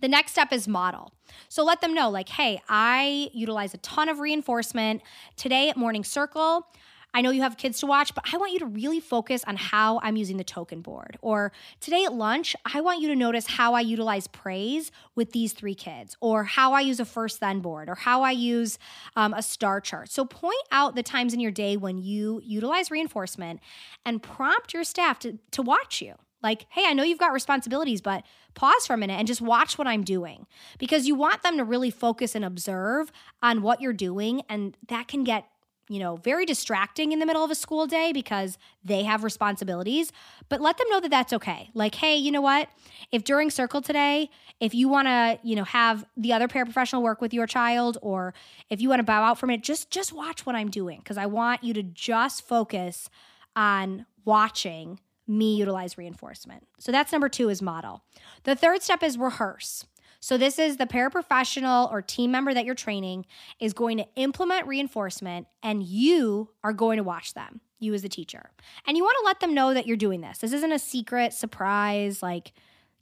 The 0.00 0.08
next 0.08 0.32
step 0.32 0.52
is 0.52 0.66
model. 0.66 1.12
So 1.48 1.62
let 1.62 1.80
them 1.80 1.94
know, 1.94 2.10
like, 2.10 2.30
hey, 2.30 2.60
I 2.68 3.30
utilize 3.32 3.72
a 3.72 3.78
ton 3.78 4.08
of 4.08 4.18
reinforcement. 4.18 5.02
Today 5.36 5.68
at 5.68 5.76
Morning 5.76 6.02
Circle, 6.02 6.66
I 7.12 7.22
know 7.22 7.30
you 7.30 7.42
have 7.42 7.56
kids 7.56 7.80
to 7.80 7.86
watch, 7.86 8.14
but 8.14 8.24
I 8.32 8.36
want 8.36 8.52
you 8.52 8.60
to 8.60 8.66
really 8.66 9.00
focus 9.00 9.42
on 9.46 9.56
how 9.56 10.00
I'm 10.02 10.16
using 10.16 10.36
the 10.36 10.44
token 10.44 10.80
board. 10.80 11.16
Or 11.22 11.52
today 11.80 12.04
at 12.04 12.12
lunch, 12.12 12.54
I 12.72 12.80
want 12.80 13.00
you 13.00 13.08
to 13.08 13.16
notice 13.16 13.46
how 13.46 13.74
I 13.74 13.80
utilize 13.80 14.26
praise 14.28 14.92
with 15.14 15.32
these 15.32 15.52
three 15.52 15.74
kids, 15.74 16.16
or 16.20 16.44
how 16.44 16.72
I 16.72 16.80
use 16.80 17.00
a 17.00 17.04
first 17.04 17.40
then 17.40 17.60
board, 17.60 17.88
or 17.88 17.96
how 17.96 18.22
I 18.22 18.30
use 18.30 18.78
um, 19.16 19.34
a 19.34 19.42
star 19.42 19.80
chart. 19.80 20.10
So 20.10 20.24
point 20.24 20.62
out 20.70 20.94
the 20.94 21.02
times 21.02 21.34
in 21.34 21.40
your 21.40 21.50
day 21.50 21.76
when 21.76 21.98
you 21.98 22.40
utilize 22.44 22.90
reinforcement 22.90 23.60
and 24.04 24.22
prompt 24.22 24.72
your 24.72 24.84
staff 24.84 25.18
to, 25.20 25.38
to 25.50 25.62
watch 25.62 26.00
you. 26.00 26.14
Like, 26.42 26.66
hey, 26.70 26.84
I 26.86 26.94
know 26.94 27.02
you've 27.02 27.18
got 27.18 27.32
responsibilities, 27.32 28.00
but 28.00 28.24
pause 28.54 28.86
for 28.86 28.94
a 28.94 28.96
minute 28.96 29.18
and 29.18 29.26
just 29.26 29.42
watch 29.42 29.76
what 29.76 29.86
I'm 29.86 30.02
doing 30.02 30.46
because 30.78 31.06
you 31.06 31.14
want 31.14 31.42
them 31.42 31.58
to 31.58 31.64
really 31.64 31.90
focus 31.90 32.34
and 32.34 32.44
observe 32.44 33.12
on 33.42 33.62
what 33.62 33.80
you're 33.80 33.92
doing. 33.92 34.42
And 34.48 34.76
that 34.88 35.06
can 35.06 35.22
get 35.22 35.44
you 35.90 35.98
know, 35.98 36.14
very 36.18 36.46
distracting 36.46 37.10
in 37.10 37.18
the 37.18 37.26
middle 37.26 37.42
of 37.42 37.50
a 37.50 37.54
school 37.56 37.84
day 37.88 38.12
because 38.12 38.56
they 38.84 39.02
have 39.02 39.24
responsibilities, 39.24 40.12
but 40.48 40.60
let 40.60 40.78
them 40.78 40.88
know 40.88 41.00
that 41.00 41.10
that's 41.10 41.32
okay. 41.32 41.68
Like, 41.74 41.96
hey, 41.96 42.14
you 42.16 42.30
know 42.30 42.40
what? 42.40 42.68
If 43.10 43.24
during 43.24 43.50
circle 43.50 43.82
today, 43.82 44.30
if 44.60 44.72
you 44.72 44.88
want 44.88 45.08
to, 45.08 45.40
you 45.42 45.56
know, 45.56 45.64
have 45.64 46.06
the 46.16 46.32
other 46.32 46.46
paraprofessional 46.46 47.02
work 47.02 47.20
with 47.20 47.34
your 47.34 47.48
child 47.48 47.98
or 48.02 48.34
if 48.70 48.80
you 48.80 48.88
want 48.88 49.00
to 49.00 49.04
bow 49.04 49.24
out 49.24 49.36
from 49.36 49.50
it, 49.50 49.64
just 49.64 49.90
just 49.90 50.12
watch 50.12 50.46
what 50.46 50.54
I'm 50.54 50.70
doing 50.70 50.98
because 50.98 51.18
I 51.18 51.26
want 51.26 51.64
you 51.64 51.74
to 51.74 51.82
just 51.82 52.46
focus 52.46 53.10
on 53.56 54.06
watching 54.24 55.00
me 55.26 55.56
utilize 55.56 55.98
reinforcement. 55.98 56.68
So 56.78 56.92
that's 56.92 57.10
number 57.10 57.28
2 57.28 57.48
is 57.48 57.60
model. 57.60 58.04
The 58.44 58.54
third 58.54 58.82
step 58.82 59.02
is 59.02 59.18
rehearse. 59.18 59.86
So, 60.20 60.36
this 60.36 60.58
is 60.58 60.76
the 60.76 60.86
paraprofessional 60.86 61.90
or 61.90 62.02
team 62.02 62.30
member 62.30 62.52
that 62.52 62.66
you're 62.66 62.74
training 62.74 63.24
is 63.58 63.72
going 63.72 63.96
to 63.96 64.06
implement 64.16 64.66
reinforcement, 64.66 65.46
and 65.62 65.82
you 65.82 66.50
are 66.62 66.74
going 66.74 66.98
to 66.98 67.02
watch 67.02 67.32
them, 67.32 67.60
you 67.78 67.94
as 67.94 68.02
the 68.02 68.08
teacher. 68.08 68.50
And 68.86 68.98
you 68.98 69.02
want 69.02 69.16
to 69.20 69.26
let 69.26 69.40
them 69.40 69.54
know 69.54 69.72
that 69.72 69.86
you're 69.86 69.96
doing 69.96 70.20
this. 70.20 70.38
This 70.38 70.52
isn't 70.52 70.72
a 70.72 70.78
secret 70.78 71.32
surprise, 71.32 72.22
like, 72.22 72.52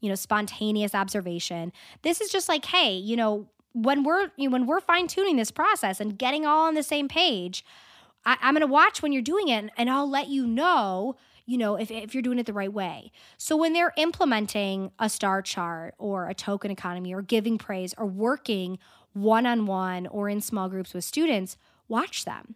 you 0.00 0.08
know, 0.08 0.14
spontaneous 0.14 0.94
observation. 0.94 1.72
This 2.02 2.20
is 2.20 2.30
just 2.30 2.48
like, 2.48 2.64
hey, 2.64 2.92
you 2.92 3.16
know, 3.16 3.48
when 3.72 4.04
we're 4.04 4.30
you 4.36 4.48
know, 4.48 4.52
when 4.52 4.66
we're 4.66 4.80
fine 4.80 5.08
tuning 5.08 5.36
this 5.36 5.50
process 5.50 6.00
and 6.00 6.18
getting 6.18 6.46
all 6.46 6.66
on 6.66 6.74
the 6.74 6.82
same 6.84 7.08
page, 7.08 7.64
I, 8.24 8.36
am 8.42 8.54
going 8.54 8.60
to 8.60 8.66
watch 8.66 9.02
when 9.02 9.12
you're 9.12 9.22
doing 9.22 9.48
it, 9.48 9.70
and 9.76 9.90
I'll 9.90 10.08
let 10.08 10.28
you 10.28 10.46
know 10.46 11.16
you 11.48 11.56
know, 11.56 11.76
if, 11.76 11.90
if 11.90 12.14
you're 12.14 12.22
doing 12.22 12.38
it 12.38 12.44
the 12.44 12.52
right 12.52 12.72
way. 12.72 13.10
So 13.38 13.56
when 13.56 13.72
they're 13.72 13.94
implementing 13.96 14.92
a 14.98 15.08
star 15.08 15.40
chart 15.40 15.94
or 15.96 16.28
a 16.28 16.34
token 16.34 16.70
economy 16.70 17.14
or 17.14 17.22
giving 17.22 17.56
praise 17.56 17.94
or 17.96 18.04
working 18.04 18.78
one 19.14 19.46
on 19.46 19.64
one 19.64 20.06
or 20.08 20.28
in 20.28 20.42
small 20.42 20.68
groups 20.68 20.92
with 20.92 21.04
students, 21.04 21.56
watch 21.88 22.26
them 22.26 22.54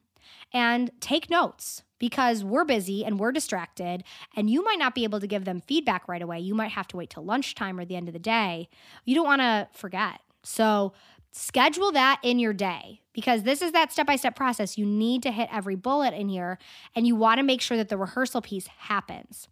and 0.52 0.90
take 1.00 1.30
notes 1.30 1.84
because 1.98 2.44
we're 2.44 2.66
busy 2.66 3.02
and 3.02 3.18
we're 3.18 3.32
distracted 3.32 4.04
and 4.36 4.50
you 4.50 4.62
might 4.62 4.78
not 4.78 4.94
be 4.94 5.04
able 5.04 5.20
to 5.20 5.26
give 5.26 5.46
them 5.46 5.62
feedback 5.62 6.06
right 6.06 6.20
away. 6.20 6.40
You 6.40 6.54
might 6.54 6.72
have 6.72 6.86
to 6.88 6.98
wait 6.98 7.08
till 7.08 7.24
lunchtime 7.24 7.80
or 7.80 7.86
the 7.86 7.96
end 7.96 8.10
of 8.10 8.12
the 8.12 8.18
day. 8.18 8.68
You 9.06 9.14
don't 9.14 9.24
want 9.24 9.40
to 9.40 9.68
forget. 9.72 10.20
So 10.42 10.92
schedule 11.32 11.90
that 11.92 12.20
in 12.22 12.38
your 12.38 12.52
day 12.52 13.00
because 13.12 13.42
this 13.42 13.62
is 13.62 13.72
that 13.72 13.90
step 13.90 14.06
by 14.06 14.16
step 14.16 14.36
process. 14.36 14.78
You 14.78 14.86
need 14.86 15.22
to 15.24 15.32
hit 15.32 15.48
every 15.50 15.74
bullet 15.74 16.14
in 16.14 16.28
here 16.28 16.58
and 16.94 17.06
you 17.06 17.16
want 17.16 17.38
to 17.38 17.42
make 17.42 17.60
sure 17.60 17.76
that 17.76 17.88
the 17.88 17.96
rehearsal 17.96 18.42
piece 18.42 18.66
happens. 18.66 19.48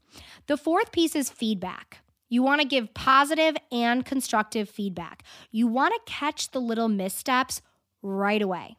The 0.46 0.56
fourth 0.56 0.92
piece 0.92 1.16
is 1.16 1.30
feedback. 1.30 1.98
You 2.28 2.42
want 2.42 2.60
to 2.60 2.66
give 2.66 2.94
positive 2.94 3.56
and 3.72 4.04
constructive 4.04 4.68
feedback. 4.68 5.24
You 5.50 5.66
want 5.66 5.94
to 5.94 6.12
catch 6.12 6.52
the 6.52 6.60
little 6.60 6.88
missteps 6.88 7.60
right 8.02 8.40
away. 8.40 8.76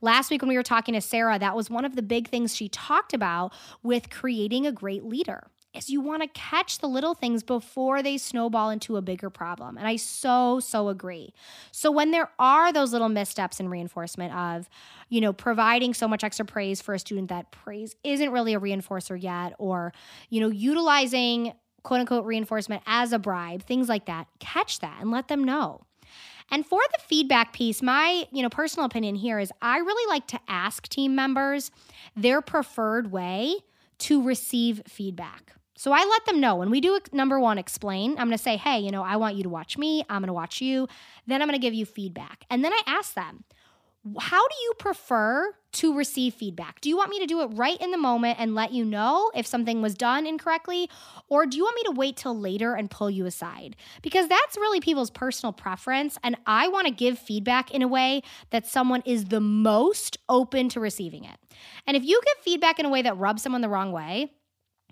Last 0.00 0.30
week, 0.30 0.42
when 0.42 0.48
we 0.48 0.56
were 0.56 0.62
talking 0.62 0.94
to 0.94 1.00
Sarah, 1.00 1.38
that 1.38 1.54
was 1.54 1.70
one 1.70 1.84
of 1.84 1.94
the 1.94 2.02
big 2.02 2.28
things 2.28 2.56
she 2.56 2.68
talked 2.68 3.14
about 3.14 3.52
with 3.82 4.10
creating 4.10 4.66
a 4.66 4.72
great 4.72 5.04
leader 5.04 5.46
is 5.74 5.88
you 5.88 6.00
want 6.00 6.22
to 6.22 6.28
catch 6.28 6.78
the 6.78 6.88
little 6.88 7.14
things 7.14 7.42
before 7.42 8.02
they 8.02 8.18
snowball 8.18 8.70
into 8.70 8.96
a 8.96 9.02
bigger 9.02 9.30
problem. 9.30 9.76
And 9.78 9.86
I 9.86 9.96
so, 9.96 10.60
so 10.60 10.88
agree. 10.88 11.32
So 11.70 11.90
when 11.90 12.10
there 12.10 12.30
are 12.38 12.72
those 12.72 12.92
little 12.92 13.08
missteps 13.08 13.60
in 13.60 13.68
reinforcement 13.68 14.34
of, 14.34 14.68
you 15.08 15.20
know, 15.20 15.32
providing 15.32 15.94
so 15.94 16.08
much 16.08 16.24
extra 16.24 16.44
praise 16.44 16.80
for 16.80 16.94
a 16.94 16.98
student 16.98 17.28
that 17.28 17.50
praise 17.52 17.94
isn't 18.02 18.30
really 18.30 18.54
a 18.54 18.60
reinforcer 18.60 19.20
yet, 19.20 19.54
or, 19.58 19.92
you 20.28 20.40
know, 20.40 20.48
utilizing 20.48 21.52
quote 21.82 22.00
unquote 22.00 22.24
reinforcement 22.24 22.82
as 22.86 23.12
a 23.12 23.18
bribe, 23.18 23.62
things 23.62 23.88
like 23.88 24.06
that, 24.06 24.26
catch 24.38 24.80
that 24.80 25.00
and 25.00 25.10
let 25.10 25.28
them 25.28 25.44
know. 25.44 25.82
And 26.50 26.66
for 26.66 26.80
the 26.92 27.02
feedback 27.02 27.52
piece, 27.52 27.80
my, 27.80 28.26
you 28.32 28.42
know, 28.42 28.48
personal 28.48 28.86
opinion 28.86 29.14
here 29.14 29.38
is 29.38 29.52
I 29.62 29.78
really 29.78 30.08
like 30.10 30.26
to 30.28 30.40
ask 30.48 30.88
team 30.88 31.14
members 31.14 31.70
their 32.16 32.42
preferred 32.42 33.12
way 33.12 33.54
to 33.98 34.22
receive 34.22 34.82
feedback. 34.88 35.54
So 35.80 35.92
I 35.92 36.04
let 36.04 36.26
them 36.26 36.40
know 36.40 36.56
when 36.56 36.68
we 36.68 36.82
do 36.82 37.00
number 37.10 37.40
one, 37.40 37.56
explain. 37.56 38.10
I'm 38.18 38.26
going 38.26 38.36
to 38.36 38.36
say, 38.36 38.58
hey, 38.58 38.80
you 38.80 38.90
know, 38.90 39.02
I 39.02 39.16
want 39.16 39.36
you 39.36 39.44
to 39.44 39.48
watch 39.48 39.78
me. 39.78 40.04
I'm 40.10 40.20
going 40.20 40.26
to 40.26 40.34
watch 40.34 40.60
you. 40.60 40.86
Then 41.26 41.40
I'm 41.40 41.48
going 41.48 41.58
to 41.58 41.66
give 41.66 41.72
you 41.72 41.86
feedback. 41.86 42.44
And 42.50 42.62
then 42.62 42.70
I 42.74 42.82
ask 42.86 43.14
them, 43.14 43.44
how 44.18 44.46
do 44.46 44.54
you 44.62 44.74
prefer 44.78 45.54
to 45.72 45.96
receive 45.96 46.34
feedback? 46.34 46.82
Do 46.82 46.90
you 46.90 46.98
want 46.98 47.08
me 47.08 47.18
to 47.20 47.26
do 47.26 47.40
it 47.40 47.46
right 47.54 47.80
in 47.80 47.92
the 47.92 47.96
moment 47.96 48.38
and 48.38 48.54
let 48.54 48.72
you 48.72 48.84
know 48.84 49.30
if 49.34 49.46
something 49.46 49.80
was 49.80 49.94
done 49.94 50.26
incorrectly? 50.26 50.90
Or 51.30 51.46
do 51.46 51.56
you 51.56 51.64
want 51.64 51.76
me 51.76 51.82
to 51.84 51.92
wait 51.92 52.18
till 52.18 52.38
later 52.38 52.74
and 52.74 52.90
pull 52.90 53.08
you 53.08 53.24
aside? 53.24 53.74
Because 54.02 54.28
that's 54.28 54.58
really 54.58 54.80
people's 54.80 55.10
personal 55.10 55.54
preference. 55.54 56.18
And 56.22 56.36
I 56.44 56.68
want 56.68 56.88
to 56.88 56.92
give 56.92 57.18
feedback 57.18 57.70
in 57.70 57.80
a 57.80 57.88
way 57.88 58.20
that 58.50 58.66
someone 58.66 59.02
is 59.06 59.26
the 59.26 59.40
most 59.40 60.18
open 60.28 60.68
to 60.68 60.80
receiving 60.80 61.24
it. 61.24 61.38
And 61.86 61.96
if 61.96 62.04
you 62.04 62.20
give 62.22 62.44
feedback 62.44 62.78
in 62.78 62.84
a 62.84 62.90
way 62.90 63.00
that 63.00 63.16
rubs 63.16 63.42
someone 63.42 63.62
the 63.62 63.70
wrong 63.70 63.92
way, 63.92 64.32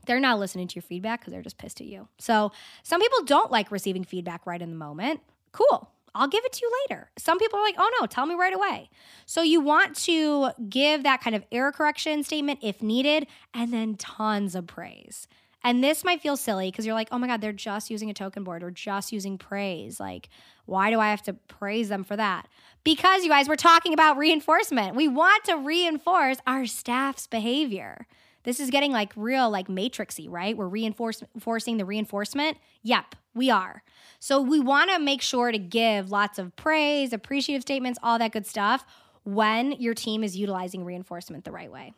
they're 0.08 0.18
not 0.18 0.40
listening 0.40 0.66
to 0.66 0.74
your 0.74 0.82
feedback 0.82 1.20
because 1.20 1.32
they're 1.32 1.42
just 1.42 1.58
pissed 1.58 1.80
at 1.80 1.86
you. 1.86 2.08
So 2.18 2.50
some 2.82 3.00
people 3.00 3.22
don't 3.24 3.52
like 3.52 3.70
receiving 3.70 4.02
feedback 4.02 4.44
right 4.44 4.60
in 4.60 4.70
the 4.70 4.76
moment. 4.76 5.20
Cool. 5.52 5.88
I'll 6.14 6.26
give 6.26 6.44
it 6.44 6.52
to 6.54 6.60
you 6.62 6.72
later. 6.82 7.10
Some 7.16 7.38
people 7.38 7.60
are 7.60 7.62
like, 7.62 7.76
oh 7.78 7.90
no, 8.00 8.06
tell 8.06 8.26
me 8.26 8.34
right 8.34 8.52
away. 8.54 8.90
So 9.26 9.42
you 9.42 9.60
want 9.60 9.94
to 9.98 10.50
give 10.68 11.04
that 11.04 11.20
kind 11.20 11.36
of 11.36 11.44
error 11.52 11.70
correction 11.70 12.24
statement 12.24 12.58
if 12.62 12.82
needed, 12.82 13.28
and 13.54 13.72
then 13.72 13.94
tons 13.94 14.56
of 14.56 14.66
praise. 14.66 15.28
And 15.62 15.82
this 15.82 16.04
might 16.04 16.20
feel 16.20 16.36
silly 16.36 16.70
because 16.70 16.86
you're 16.86 16.94
like, 16.94 17.08
oh 17.12 17.18
my 17.18 17.26
God, 17.26 17.40
they're 17.40 17.52
just 17.52 17.90
using 17.90 18.10
a 18.10 18.14
token 18.14 18.44
board 18.44 18.62
or 18.62 18.70
just 18.70 19.12
using 19.12 19.38
praise. 19.38 20.00
Like, 20.00 20.28
why 20.66 20.90
do 20.90 21.00
I 21.00 21.10
have 21.10 21.22
to 21.24 21.34
praise 21.34 21.88
them 21.88 22.04
for 22.04 22.16
that? 22.16 22.48
Because 22.84 23.24
you 23.24 23.28
guys, 23.28 23.48
we're 23.48 23.56
talking 23.56 23.92
about 23.92 24.16
reinforcement. 24.16 24.94
We 24.96 25.08
want 25.08 25.44
to 25.44 25.56
reinforce 25.56 26.38
our 26.46 26.64
staff's 26.66 27.26
behavior. 27.26 28.06
This 28.44 28.60
is 28.60 28.70
getting 28.70 28.92
like 28.92 29.12
real, 29.16 29.50
like 29.50 29.68
matrixy, 29.68 30.26
right? 30.28 30.56
We're 30.56 30.68
reinforcing 30.68 31.76
the 31.76 31.84
reinforcement. 31.84 32.56
Yep, 32.82 33.14
we 33.34 33.50
are. 33.50 33.82
So 34.20 34.40
we 34.40 34.60
want 34.60 34.90
to 34.90 34.98
make 34.98 35.22
sure 35.22 35.52
to 35.52 35.58
give 35.58 36.10
lots 36.10 36.38
of 36.38 36.54
praise, 36.56 37.12
appreciative 37.12 37.62
statements, 37.62 37.98
all 38.02 38.18
that 38.18 38.32
good 38.32 38.46
stuff 38.46 38.86
when 39.24 39.72
your 39.72 39.92
team 39.94 40.24
is 40.24 40.36
utilizing 40.36 40.84
reinforcement 40.84 41.44
the 41.44 41.52
right 41.52 41.70
way. 41.70 41.92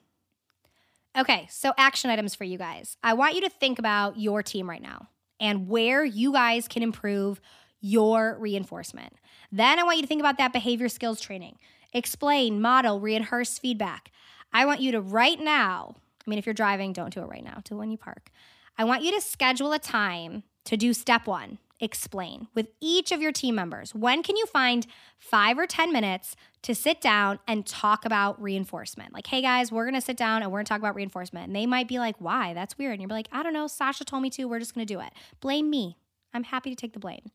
Okay, 1.16 1.46
so 1.50 1.72
action 1.76 2.10
items 2.10 2.34
for 2.34 2.44
you 2.44 2.58
guys. 2.58 2.96
I 3.02 3.14
want 3.14 3.34
you 3.34 3.42
to 3.42 3.50
think 3.50 3.78
about 3.78 4.18
your 4.18 4.42
team 4.42 4.68
right 4.68 4.82
now 4.82 5.08
and 5.38 5.68
where 5.68 6.04
you 6.04 6.32
guys 6.32 6.68
can 6.68 6.82
improve 6.82 7.40
your 7.80 8.36
reinforcement. 8.38 9.14
Then 9.52 9.78
I 9.78 9.82
want 9.82 9.96
you 9.96 10.02
to 10.02 10.08
think 10.08 10.20
about 10.20 10.38
that 10.38 10.52
behavior 10.52 10.88
skills 10.88 11.20
training. 11.20 11.58
Explain, 11.92 12.60
model, 12.60 13.00
rehearse 13.00 13.58
feedback. 13.58 14.12
I 14.52 14.66
want 14.66 14.80
you 14.80 14.92
to 14.92 15.00
right 15.00 15.40
now, 15.40 15.96
I 16.26 16.30
mean, 16.30 16.38
if 16.38 16.46
you're 16.46 16.54
driving, 16.54 16.92
don't 16.92 17.12
do 17.12 17.20
it 17.20 17.28
right 17.28 17.44
now, 17.44 17.60
till 17.64 17.78
when 17.78 17.90
you 17.90 17.98
park. 17.98 18.30
I 18.78 18.84
want 18.84 19.02
you 19.02 19.12
to 19.12 19.20
schedule 19.20 19.72
a 19.72 19.78
time 19.78 20.42
to 20.64 20.76
do 20.76 20.92
step 20.92 21.26
one, 21.26 21.58
explain 21.80 22.48
with 22.54 22.68
each 22.80 23.12
of 23.12 23.20
your 23.20 23.32
team 23.32 23.54
members. 23.54 23.94
When 23.94 24.22
can 24.22 24.36
you 24.36 24.46
find 24.46 24.86
five 25.18 25.58
or 25.58 25.66
10 25.66 25.92
minutes 25.92 26.36
to 26.62 26.74
sit 26.74 27.00
down 27.00 27.38
and 27.48 27.66
talk 27.66 28.04
about 28.04 28.40
reinforcement? 28.40 29.12
Like, 29.12 29.26
hey 29.26 29.42
guys, 29.42 29.72
we're 29.72 29.86
gonna 29.86 30.00
sit 30.00 30.16
down 30.16 30.42
and 30.42 30.52
we're 30.52 30.58
gonna 30.58 30.66
talk 30.66 30.78
about 30.78 30.94
reinforcement. 30.94 31.46
And 31.46 31.56
they 31.56 31.66
might 31.66 31.88
be 31.88 31.98
like, 31.98 32.16
why? 32.18 32.54
That's 32.54 32.76
weird. 32.78 32.92
And 32.92 33.02
you're 33.02 33.08
like, 33.08 33.28
I 33.32 33.42
don't 33.42 33.52
know, 33.54 33.66
Sasha 33.66 34.04
told 34.04 34.22
me 34.22 34.30
to, 34.30 34.44
we're 34.44 34.58
just 34.58 34.74
gonna 34.74 34.86
do 34.86 35.00
it. 35.00 35.12
Blame 35.40 35.70
me. 35.70 35.96
I'm 36.32 36.44
happy 36.44 36.70
to 36.70 36.76
take 36.76 36.92
the 36.92 37.00
blame. 37.00 37.30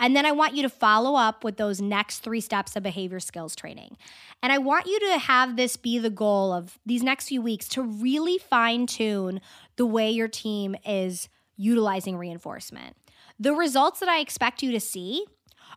And 0.00 0.16
then 0.16 0.24
I 0.24 0.32
want 0.32 0.56
you 0.56 0.62
to 0.62 0.70
follow 0.70 1.14
up 1.14 1.44
with 1.44 1.58
those 1.58 1.80
next 1.80 2.20
three 2.20 2.40
steps 2.40 2.74
of 2.74 2.82
behavior 2.82 3.20
skills 3.20 3.54
training. 3.54 3.98
And 4.42 4.50
I 4.50 4.58
want 4.58 4.86
you 4.86 4.98
to 4.98 5.18
have 5.18 5.56
this 5.56 5.76
be 5.76 5.98
the 5.98 6.10
goal 6.10 6.52
of 6.52 6.78
these 6.86 7.02
next 7.02 7.28
few 7.28 7.42
weeks 7.42 7.68
to 7.68 7.82
really 7.82 8.38
fine 8.38 8.86
tune 8.86 9.42
the 9.76 9.86
way 9.86 10.10
your 10.10 10.28
team 10.28 10.74
is 10.86 11.28
utilizing 11.56 12.16
reinforcement. 12.16 12.96
The 13.38 13.52
results 13.52 14.00
that 14.00 14.08
I 14.08 14.20
expect 14.20 14.62
you 14.62 14.72
to 14.72 14.80
see 14.80 15.26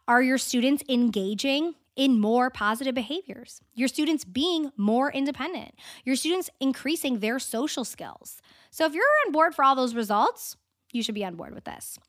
are 0.07 0.23
your 0.23 0.37
students 0.37 0.83
engaging 0.87 1.75
in 1.95 2.19
more 2.19 2.49
positive 2.49 2.95
behaviors, 2.95 3.61
your 3.75 3.87
students 3.87 4.23
being 4.25 4.71
more 4.77 5.11
independent, 5.11 5.75
your 6.03 6.15
students 6.15 6.49
increasing 6.59 7.19
their 7.19 7.37
social 7.39 7.85
skills. 7.85 8.41
So 8.71 8.85
if 8.85 8.93
you're 8.93 9.03
on 9.25 9.31
board 9.31 9.53
for 9.53 9.63
all 9.63 9.75
those 9.75 9.93
results, 9.93 10.57
you 10.93 11.03
should 11.03 11.15
be 11.15 11.25
on 11.25 11.35
board 11.35 11.53
with 11.53 11.65
this. 11.65 11.99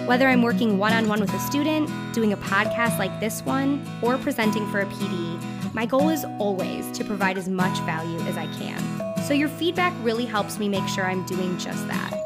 Whether 0.06 0.28
I'm 0.28 0.42
working 0.42 0.78
one 0.78 0.92
on 0.92 1.08
one 1.08 1.18
with 1.18 1.34
a 1.34 1.40
student, 1.40 1.90
doing 2.14 2.32
a 2.32 2.36
podcast 2.36 3.00
like 3.00 3.18
this 3.18 3.44
one, 3.44 3.84
or 4.02 4.18
presenting 4.18 4.70
for 4.70 4.82
a 4.82 4.86
PD, 4.86 5.74
my 5.74 5.84
goal 5.84 6.10
is 6.10 6.24
always 6.38 6.88
to 6.92 7.02
provide 7.02 7.36
as 7.36 7.48
much 7.48 7.76
value 7.80 8.20
as 8.20 8.36
I 8.36 8.46
can. 8.54 8.80
So 9.24 9.34
your 9.34 9.48
feedback 9.48 9.92
really 10.04 10.26
helps 10.26 10.60
me 10.60 10.68
make 10.68 10.86
sure 10.86 11.04
I'm 11.04 11.26
doing 11.26 11.58
just 11.58 11.88
that. 11.88 12.17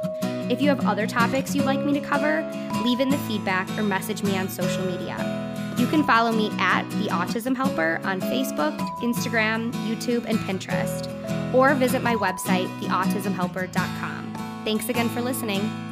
If 0.52 0.60
you 0.60 0.68
have 0.68 0.84
other 0.84 1.06
topics 1.06 1.54
you'd 1.54 1.64
like 1.64 1.82
me 1.82 1.94
to 1.94 2.00
cover, 2.00 2.42
leave 2.84 3.00
in 3.00 3.08
the 3.08 3.16
feedback 3.26 3.66
or 3.78 3.82
message 3.82 4.22
me 4.22 4.36
on 4.36 4.50
social 4.50 4.84
media. 4.84 5.16
You 5.78 5.86
can 5.86 6.04
follow 6.04 6.30
me 6.30 6.50
at 6.58 6.82
The 6.90 7.06
Autism 7.06 7.56
Helper 7.56 8.02
on 8.04 8.20
Facebook, 8.20 8.78
Instagram, 8.98 9.72
YouTube, 9.86 10.26
and 10.26 10.38
Pinterest, 10.40 11.08
or 11.54 11.74
visit 11.74 12.02
my 12.02 12.16
website, 12.16 12.68
theautismhelper.com. 12.80 14.62
Thanks 14.66 14.90
again 14.90 15.08
for 15.08 15.22
listening. 15.22 15.91